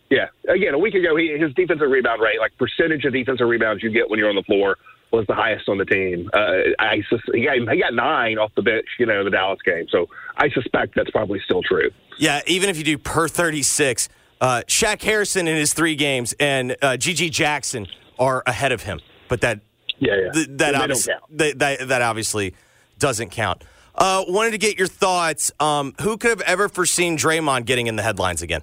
Yeah. 0.09 0.27
Again, 0.49 0.73
a 0.73 0.77
week 0.77 0.93
ago, 0.95 1.15
he, 1.15 1.37
his 1.37 1.53
defensive 1.53 1.89
rebound 1.89 2.21
rate, 2.21 2.39
like 2.41 2.51
percentage 2.57 3.05
of 3.05 3.13
defensive 3.13 3.47
rebounds 3.47 3.81
you 3.81 3.89
get 3.89 4.09
when 4.09 4.19
you're 4.19 4.27
on 4.29 4.35
the 4.35 4.43
floor, 4.43 4.75
was 5.11 5.25
the 5.27 5.33
highest 5.33 5.69
on 5.69 5.77
the 5.77 5.85
team. 5.85 6.29
Uh, 6.33 6.73
I 6.79 7.01
sus- 7.09 7.21
he 7.33 7.45
got 7.45 7.55
he 7.73 7.79
got 7.79 7.93
nine 7.93 8.37
off 8.37 8.51
the 8.55 8.61
bench, 8.61 8.85
you 8.99 9.05
know, 9.05 9.19
in 9.19 9.23
the 9.25 9.31
Dallas 9.31 9.59
game. 9.65 9.85
So 9.89 10.09
I 10.35 10.49
suspect 10.49 10.95
that's 10.95 11.11
probably 11.11 11.39
still 11.45 11.61
true. 11.63 11.89
Yeah, 12.17 12.41
even 12.47 12.69
if 12.69 12.77
you 12.77 12.83
do 12.83 12.97
per 12.97 13.29
36, 13.29 14.09
uh, 14.41 14.63
Shaq 14.67 15.01
Harrison 15.01 15.47
in 15.47 15.55
his 15.55 15.73
three 15.73 15.95
games 15.95 16.33
and 16.37 16.73
uh, 16.81 16.97
GG 16.97 17.31
Jackson 17.31 17.87
are 18.19 18.43
ahead 18.45 18.73
of 18.73 18.83
him. 18.83 18.99
But 19.29 19.39
that 19.41 19.61
Yeah, 19.99 20.15
yeah. 20.25 20.31
th- 20.31 20.47
that, 20.47 20.57
They 20.57 20.71
don't 20.73 20.81
obviously, 20.81 21.13
count. 21.13 21.37
that, 21.37 21.59
that, 21.59 21.87
that 21.87 22.01
obviously 22.01 22.53
doesn't 23.01 23.31
count. 23.31 23.63
Uh, 23.95 24.23
wanted 24.27 24.51
to 24.51 24.57
get 24.57 24.77
your 24.77 24.87
thoughts. 24.87 25.51
Um, 25.59 25.93
who 26.01 26.17
could 26.17 26.29
have 26.29 26.41
ever 26.41 26.69
foreseen 26.69 27.17
Draymond 27.17 27.65
getting 27.65 27.87
in 27.87 27.97
the 27.97 28.03
headlines 28.03 28.41
again? 28.41 28.61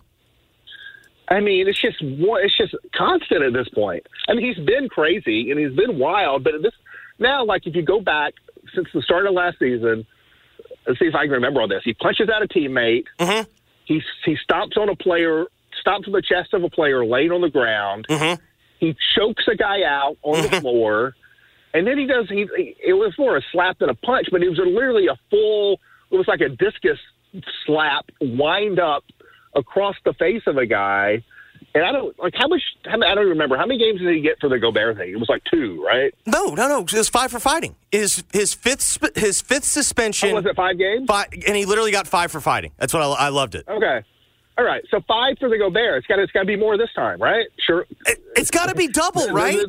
I 1.29 1.41
mean, 1.41 1.69
it's 1.69 1.81
just 1.81 1.99
it's 2.01 2.57
just 2.57 2.75
constant 2.95 3.43
at 3.43 3.53
this 3.53 3.69
point. 3.69 4.07
I 4.29 4.35
mean, 4.35 4.47
he's 4.47 4.65
been 4.65 4.89
crazy 4.89 5.51
and 5.51 5.61
he's 5.61 5.77
been 5.77 5.99
wild, 5.99 6.45
but 6.45 6.55
this 6.63 6.73
now, 7.19 7.45
like 7.45 7.67
if 7.67 7.75
you 7.77 7.83
go 7.83 8.01
back 8.01 8.33
since 8.75 8.89
the 8.95 9.03
start 9.03 9.27
of 9.27 9.35
last 9.35 9.59
season, 9.59 10.07
let's 10.87 10.99
see 10.99 11.07
if 11.07 11.15
I 11.15 11.25
can 11.25 11.33
remember 11.33 11.61
all 11.61 11.69
this. 11.69 11.83
He 11.85 11.93
punches 11.93 12.31
out 12.31 12.43
a 12.43 12.49
teammate. 12.49 13.05
Mm-hmm. 13.19 13.51
He 13.85 14.03
he 14.25 14.37
stomps 14.49 14.79
on 14.79 14.89
a 14.89 14.97
player, 14.97 15.45
stomps 15.85 16.07
on 16.07 16.13
the 16.13 16.23
chest 16.23 16.55
of 16.55 16.65
a 16.65 16.71
player 16.71 17.05
laying 17.05 17.33
on 17.33 17.43
the 17.43 17.51
ground. 17.51 18.07
Mm-hmm. 18.09 18.43
he 18.81 18.97
chokes 19.15 19.45
a 19.53 19.57
guy 19.57 19.83
out 19.83 20.17
on 20.23 20.43
the 20.43 20.61
floor, 20.61 21.15
and 21.75 21.87
then 21.87 21.99
he 21.99 22.07
does. 22.07 22.29
He 22.29 22.47
it 22.83 22.95
was 22.95 23.15
more 23.19 23.37
a 23.37 23.43
slap 23.53 23.79
than 23.79 23.89
a 23.89 23.95
punch, 23.95 24.29
but 24.31 24.43
it 24.43 24.49
was 24.49 24.59
literally 24.59 25.07
a 25.07 25.17
full. 25.31 25.81
It 26.11 26.17
was 26.17 26.29
like 26.29 26.41
a 26.41 26.49
discus 26.49 26.99
slap, 27.67 28.07
wind 28.21 28.81
up 28.81 29.05
across 29.55 29.97
the 30.05 30.15
face 30.15 30.43
of 30.47 30.57
a 30.57 30.67
guy. 30.67 31.23
And 31.75 31.85
I 31.85 31.93
don't 31.93 32.19
like 32.19 32.35
how 32.35 32.49
much. 32.49 32.63
How, 32.85 32.95
I 32.95 33.15
don't 33.15 33.29
remember 33.29 33.57
how 33.57 33.67
many 33.67 33.79
games 33.79 34.01
did 34.01 34.15
he 34.15 34.23
get 34.23 34.41
for 34.41 34.49
the 34.49 34.59
Gobert 34.59 34.97
thing. 34.97 35.11
It 35.11 35.19
was 35.19 35.29
like 35.29 35.43
two, 35.45 35.85
right? 35.85 36.15
No, 36.27 36.55
no, 36.55 36.67
no. 36.67 36.81
It 36.81 36.93
was 36.93 37.09
five 37.09 37.31
for 37.31 37.39
fighting. 37.39 37.77
His 37.93 38.25
his 38.33 38.55
fifth 38.55 38.99
his 39.17 39.43
fifth 39.43 39.65
suspension. 39.65 40.31
Oh, 40.31 40.35
was 40.37 40.47
it 40.47 40.57
five 40.57 40.79
games? 40.79 41.07
Five, 41.07 41.29
and 41.47 41.57
he 41.57 41.67
literally 41.67 41.93
got 41.93 42.07
five 42.07 42.33
for 42.33 42.41
fighting. 42.41 42.73
That's 42.79 42.95
what 42.95 43.03
I, 43.03 43.27
I 43.27 43.29
loved 43.29 43.55
it. 43.55 43.67
Okay. 43.69 44.03
All 44.57 44.65
right. 44.65 44.83
So 44.91 45.01
five 45.07 45.37
for 45.39 45.49
the 45.49 45.59
Gobert. 45.59 45.99
It's 45.99 46.07
got 46.07 46.19
it's 46.19 46.33
got 46.33 46.41
to 46.41 46.47
be 46.47 46.57
more 46.57 46.79
this 46.79 46.93
time, 46.95 47.21
right? 47.21 47.47
Sure. 47.65 47.87
It, 48.07 48.19
has 48.37 48.51
got 48.51 48.71
to 48.71 48.75
be 48.75 48.89
double, 48.89 49.29
right? 49.33 49.61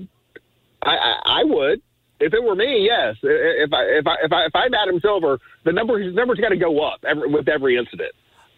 I, 0.81 0.95
I 0.95 1.19
I 1.25 1.43
would. 1.43 1.81
If 2.19 2.33
it 2.33 2.43
were 2.43 2.55
me, 2.55 2.85
yes. 2.85 3.15
If 3.23 3.71
I 3.73 3.83
if 3.83 4.07
I 4.07 4.15
if 4.23 4.31
I 4.31 4.45
if 4.45 4.55
I'm 4.55 4.73
Adam 4.73 4.99
Silver, 4.99 5.39
the 5.63 5.71
number 5.71 5.99
his 5.99 6.13
number's 6.13 6.39
got 6.39 6.49
to 6.49 6.57
go 6.57 6.81
up 6.85 6.99
every, 7.07 7.29
with 7.29 7.47
every 7.47 7.77
incident, 7.77 8.11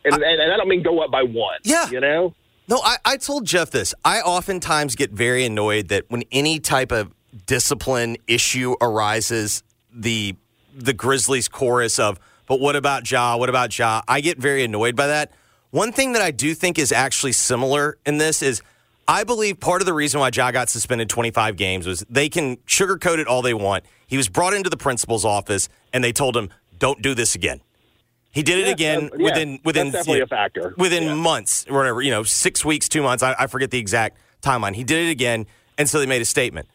and, 0.04 0.16
I, 0.16 0.18
and, 0.18 0.42
and 0.42 0.54
I 0.54 0.58
don't 0.58 0.68
mean 0.68 0.84
go 0.84 1.00
up 1.00 1.12
by 1.12 1.24
one. 1.24 1.60
Yeah. 1.64 1.90
You 1.90 2.00
know. 2.00 2.34
No, 2.68 2.80
I, 2.84 2.98
I 3.04 3.18
told 3.18 3.46
Jeff 3.46 3.72
this. 3.72 3.94
I 4.06 4.22
oftentimes 4.22 4.96
get 4.96 5.12
very 5.12 5.44
annoyed 5.46 5.90
that 5.90 6.06
when 6.10 6.24
any 6.32 6.60
type 6.60 6.92
of 6.92 7.14
discipline 7.46 8.18
issue 8.28 8.76
arises, 8.82 9.64
the 9.94 10.36
the 10.76 10.94
Grizzlies 10.94 11.48
chorus 11.48 12.00
of 12.00 12.20
"But 12.48 12.60
what 12.60 12.76
about 12.76 13.10
Ja? 13.10 13.38
What 13.38 13.50
about 13.50 13.78
Ja?" 13.78 14.02
I 14.08 14.22
get 14.22 14.38
very 14.38 14.64
annoyed 14.64 14.96
by 14.96 15.08
that. 15.08 15.32
One 15.72 15.92
thing 15.92 16.14
that 16.14 16.22
I 16.22 16.32
do 16.32 16.54
think 16.54 16.80
is 16.80 16.92
actually 16.92 17.32
similar 17.32 17.98
in 18.06 18.18
this 18.18 18.42
is 18.42 18.62
I 19.12 19.26
believe 19.26 19.60
part 19.60 19.82
of 19.82 19.86
the 19.86 19.94
reason 19.94 20.22
why 20.22 20.30
Ja 20.34 20.52
got 20.52 20.70
suspended 20.70 21.10
25 21.10 21.58
games 21.58 21.86
was 21.86 22.06
they 22.10 22.30
can 22.30 22.56
sugarcoat 22.66 23.20
it 23.20 23.28
all 23.28 23.42
they 23.42 23.54
want. 23.54 23.84
He 24.08 24.16
was 24.16 24.30
brought 24.30 24.54
into 24.54 24.70
the 24.70 24.78
principal's 24.78 25.26
office 25.26 25.68
and 25.92 26.02
they 26.02 26.14
told 26.14 26.38
him, 26.38 26.50
"Don't 26.80 27.02
do 27.02 27.14
this 27.14 27.36
again." 27.36 27.60
He 28.32 28.42
did 28.42 28.60
it 28.60 28.68
Yeah, 28.68 28.72
again 28.72 29.10
uh, 29.14 29.18
yeah, 29.18 29.24
within 29.26 29.60
within 29.66 29.92
definitely 29.92 30.22
a 30.22 30.28
factor. 30.28 30.74
within 30.78 31.04
Yeah. 31.04 31.16
months 31.16 31.66
or 31.70 31.78
whatever, 31.78 32.02
you 32.02 32.10
know, 32.12 32.24
six 32.24 32.64
weeks, 32.64 32.88
two 32.88 33.04
months. 33.04 33.22
I, 33.22 33.36
I 33.38 33.48
forget 33.48 33.70
the 33.70 33.80
exact 33.80 34.18
timeline. 34.42 34.76
He 34.76 34.86
did 34.86 35.06
it 35.06 35.12
again, 35.12 35.46
and 35.78 35.90
so 35.90 36.00
they 36.00 36.06
made 36.06 36.22
a 36.22 36.26
statement. 36.26 36.70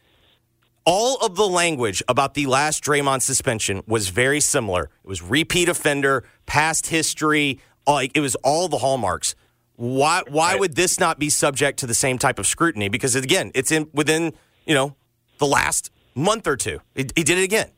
All 0.85 1.16
of 1.25 1.37
the 1.37 1.49
language 1.49 2.03
about 2.07 2.35
the 2.35 2.44
last 2.46 2.85
Draymond 2.85 3.22
suspension 3.22 3.83
was 3.87 4.11
very 4.11 4.40
similar. 4.40 4.90
It 5.05 5.09
was 5.09 5.22
repeat 5.22 5.70
offender, 5.70 6.22
past 6.44 6.88
history, 6.88 7.61
like 7.87 8.12
it 8.14 8.20
was 8.20 8.35
all 8.44 8.68
the 8.68 8.79
hallmarks. 8.79 9.35
Why 9.77 10.23
why 10.29 10.57
would 10.57 10.75
this 10.75 10.99
not 10.99 11.19
be 11.19 11.31
subject 11.31 11.79
to 11.81 11.87
the 11.87 11.95
same 11.95 12.19
type 12.19 12.39
of 12.39 12.47
scrutiny? 12.47 12.89
Because 12.89 13.15
again, 13.15 13.53
it's 13.55 13.71
in 13.71 13.89
within 13.93 14.33
you 14.65 14.75
know 14.75 14.97
the 15.39 15.47
last 15.47 15.91
month 16.15 16.47
or 16.47 16.57
two. 16.57 16.81
He, 16.95 17.07
he 17.15 17.23
did 17.23 17.39
it 17.39 17.45
again. 17.45 17.71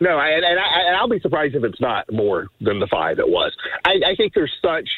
No, 0.00 0.16
I, 0.16 0.30
and, 0.30 0.44
I, 0.44 0.80
and 0.88 0.96
I'll 0.96 1.08
be 1.08 1.20
surprised 1.20 1.54
if 1.54 1.62
it's 1.62 1.80
not 1.80 2.10
more 2.10 2.48
than 2.60 2.80
the 2.80 2.88
five 2.88 3.20
it 3.20 3.28
was. 3.28 3.52
I, 3.84 4.00
I 4.04 4.14
think 4.16 4.34
there's 4.34 4.52
such 4.60 4.88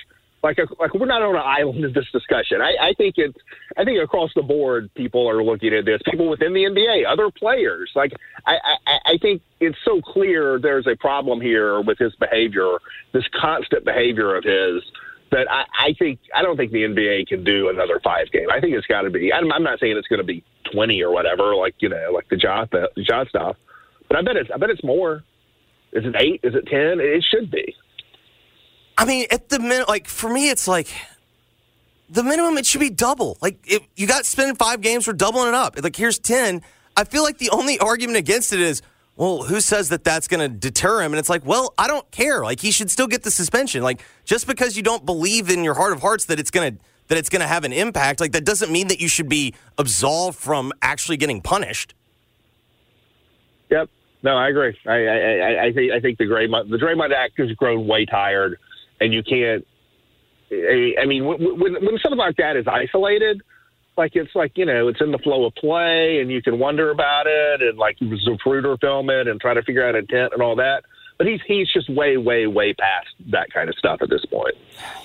like 0.43 0.59
a, 0.59 0.67
like 0.81 0.95
we're 0.95 1.07
not 1.07 1.21
on 1.21 1.35
an 1.35 1.43
island 1.45 1.85
in 1.85 1.93
this 1.93 2.07
discussion. 2.13 2.61
I, 2.61 2.89
I 2.89 2.93
think 2.95 3.15
it's 3.17 3.37
I 3.77 3.85
think 3.85 3.99
across 4.01 4.31
the 4.37 4.43
board 4.43 4.91
people 4.95 5.29
are 5.29 5.43
looking 5.43 5.75
at 5.75 5.85
this. 5.85 6.01
People 6.05 6.29
within 6.29 6.53
the 6.53 6.65
NBA, 6.65 7.11
other 7.11 7.31
players. 7.31 7.91
Like 7.95 8.13
I, 8.47 8.57
I, 8.87 8.99
I 9.07 9.19
think 9.21 9.43
it's 9.61 9.79
so 9.85 10.01
clear 10.01 10.59
there's 10.59 10.87
a 10.87 10.97
problem 10.97 11.41
here 11.41 11.81
with 11.81 11.99
his 11.99 12.15
behavior, 12.17 12.79
this 13.13 13.25
constant 13.41 13.85
behavior 13.85 14.37
of 14.37 14.45
his. 14.45 14.83
That 15.35 15.51
I, 15.51 15.65
I 15.89 15.95
think 15.99 16.21
I 16.33 16.43
don't 16.43 16.57
think 16.57 16.71
the 16.71 16.85
NBA 16.85 17.27
can 17.27 17.43
do 17.43 17.69
another 17.69 18.01
five 18.05 18.31
game. 18.31 18.47
I 18.53 18.61
think 18.61 18.77
it's 18.77 18.87
got 18.87 19.03
to 19.03 19.11
be. 19.11 19.33
I'm, 19.33 19.51
I'm 19.51 19.65
not 19.65 19.81
saying 19.81 19.97
it's 19.97 20.07
going 20.07 20.21
to 20.21 20.25
be 20.25 20.45
20 20.73 21.03
or 21.03 21.11
whatever, 21.11 21.57
like 21.57 21.75
you 21.81 21.89
know, 21.89 22.13
like 22.13 22.29
the 22.29 22.37
John 22.37 22.69
John 23.03 23.27
stuff. 23.29 23.57
But 24.07 24.17
I 24.17 24.23
bet 24.23 24.37
it's 24.37 24.51
I 24.55 24.59
bet 24.59 24.71
it's 24.71 24.85
more. 24.85 25.25
Is 25.93 26.05
it 26.05 26.15
eight? 26.17 26.39
Is 26.45 26.55
it 26.55 26.67
ten? 26.69 27.01
It 27.01 27.25
should 27.29 27.51
be. 27.51 27.75
I 28.97 29.05
mean, 29.05 29.27
at 29.33 29.49
the 29.49 29.59
minute, 29.59 29.89
like 29.89 30.07
for 30.07 30.31
me, 30.31 30.51
it's 30.51 30.69
like 30.69 30.87
the 32.09 32.23
minimum. 32.23 32.57
It 32.57 32.65
should 32.65 32.81
be 32.81 32.91
double. 32.91 33.37
Like 33.43 33.69
you 33.97 34.07
got 34.07 34.27
spending 34.27 34.55
five 34.55 34.83
games, 34.83 35.09
we're 35.09 35.15
doubling 35.15 35.49
it 35.49 35.55
up. 35.55 35.83
Like 35.83 35.97
here's 35.97 36.21
ten. 36.21 36.63
I 36.97 37.03
feel 37.03 37.25
like 37.25 37.39
the 37.39 37.51
only 37.51 37.81
argument 37.81 38.19
against 38.19 38.53
it 38.53 38.61
is, 38.61 38.83
well, 39.17 39.45
who 39.45 39.61
says 39.61 39.91
that 39.91 40.03
that's 40.03 40.27
going 40.27 40.41
to 40.41 40.49
deter 40.49 41.01
him? 41.01 41.13
And 41.13 41.19
it's 41.19 41.29
like, 41.29 41.47
well, 41.47 41.73
I 41.79 41.87
don't 41.87 42.09
care. 42.11 42.43
Like 42.43 42.61
he 42.61 42.71
should 42.71 42.91
still 42.91 43.07
get 43.07 43.23
the 43.23 43.31
suspension. 43.31 43.83
Like 43.83 44.03
just 44.25 44.47
because 44.47 44.77
you 44.77 44.83
don't 44.83 45.07
believe 45.07 45.51
in 45.51 45.63
your 45.63 45.75
heart 45.75 45.93
of 45.93 46.01
hearts 46.01 46.25
that 46.27 46.41
it's 46.41 46.51
going 46.51 46.77
to 46.77 46.81
that 47.09 47.19
it's 47.19 47.29
going 47.29 47.43
to 47.43 47.47
have 47.47 47.65
an 47.65 47.73
impact, 47.73 48.19
like 48.19 48.33
that 48.33 48.47
doesn't 48.47 48.73
mean 48.73 48.89
that 48.89 48.99
you 48.99 49.09
should 49.09 49.29
be 49.29 49.55
absolved 49.77 50.39
from 50.39 50.73
actually 50.81 51.19
getting 51.19 51.43
punished. 51.43 51.95
Yep. 53.71 53.91
No, 54.23 54.37
I 54.37 54.49
agree. 54.49 54.75
I 54.87 54.93
I, 54.93 55.65
I, 55.67 55.73
think 55.73 55.93
I 55.93 56.01
think 56.01 56.19
the 56.19 56.25
Draymond 56.25 56.71
the 56.71 56.79
Draymond 56.79 57.15
Act 57.15 57.39
has 57.39 57.53
grown 57.53 57.87
way 57.87 58.07
tired, 58.07 58.59
and 59.01 59.13
you 59.13 59.23
can't. 59.23 59.67
I, 60.51 60.95
I 61.03 61.05
mean, 61.05 61.27
when, 61.27 61.43
when 61.61 61.75
when 61.75 61.99
something 61.99 62.19
like 62.19 62.37
that 62.37 62.57
is 62.57 62.67
isolated, 62.67 63.43
like 63.97 64.13
it's 64.15 64.35
like 64.35 64.53
you 64.57 64.67
know 64.67 64.89
it's 64.89 65.01
in 65.01 65.13
the 65.13 65.19
flow 65.19 65.45
of 65.45 65.55
play, 65.55 66.21
and 66.21 66.31
you 66.31 66.43
can 66.43 66.59
wonder 66.59 66.91
about 66.91 67.27
it, 67.27 67.63
and 67.63 67.79
like 67.79 67.99
Zapruder 67.99 68.79
film 68.81 69.11
it 69.11 69.29
and 69.29 69.41
try 69.41 69.55
to 69.55 69.63
figure 69.63 69.87
out 69.87 69.95
intent 69.95 70.33
and 70.33 70.43
all 70.43 70.57
that. 70.57 70.83
But 71.17 71.29
he's 71.29 71.41
he's 71.47 71.73
just 71.73 71.89
way 71.89 72.17
way 72.17 72.47
way 72.47 72.75
past 72.75 73.09
that 73.31 73.53
kind 73.53 73.69
of 73.69 73.77
stuff 73.77 73.99
at 74.03 74.11
this 74.11 74.25
point. 74.25 74.55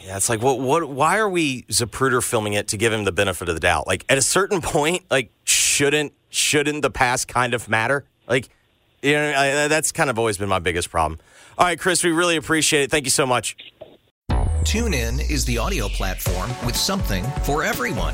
Yeah, 0.04 0.17
it's 0.17 0.30
like 0.30 0.41
what 0.41 0.60
what 0.60 0.89
why 0.89 1.19
are 1.19 1.30
we 1.30 1.63
Zapruder 1.63 2.23
filming 2.23 2.54
it 2.54 2.67
to 2.69 2.78
give 2.78 2.91
him 2.91 3.04
the 3.04 3.12
benefit 3.12 3.47
of 3.47 3.56
the 3.56 3.62
doubt? 3.62 3.86
Like 3.86 4.06
at 4.10 4.17
a 4.17 4.21
certain 4.21 4.62
point, 4.62 5.04
like 5.12 5.32
shouldn't 5.43 6.13
shouldn't 6.30 6.82
the 6.82 6.91
past 6.91 7.28
kind 7.28 7.54
of 7.54 7.69
matter? 7.69 8.06
Like 8.28 8.49
you 9.02 9.13
know, 9.13 9.34
I, 9.36 9.67
that's 9.67 9.91
kind 9.91 10.10
of 10.10 10.17
always 10.17 10.38
been 10.38 10.49
my 10.49 10.60
biggest 10.60 10.89
problem. 10.89 11.19
All 11.58 11.65
right, 11.65 11.80
Chris, 11.80 12.04
we 12.04 12.12
really 12.12 12.38
appreciate 12.38 12.84
it. 12.84 12.91
Thank 12.91 13.06
you 13.06 13.12
so 13.12 13.25
much. 13.25 13.56
TuneIn 14.63 15.30
is 15.30 15.45
the 15.45 15.58
audio 15.58 15.88
platform 15.88 16.49
with 16.65 16.75
something 16.75 17.23
for 17.43 17.63
everyone. 17.63 18.13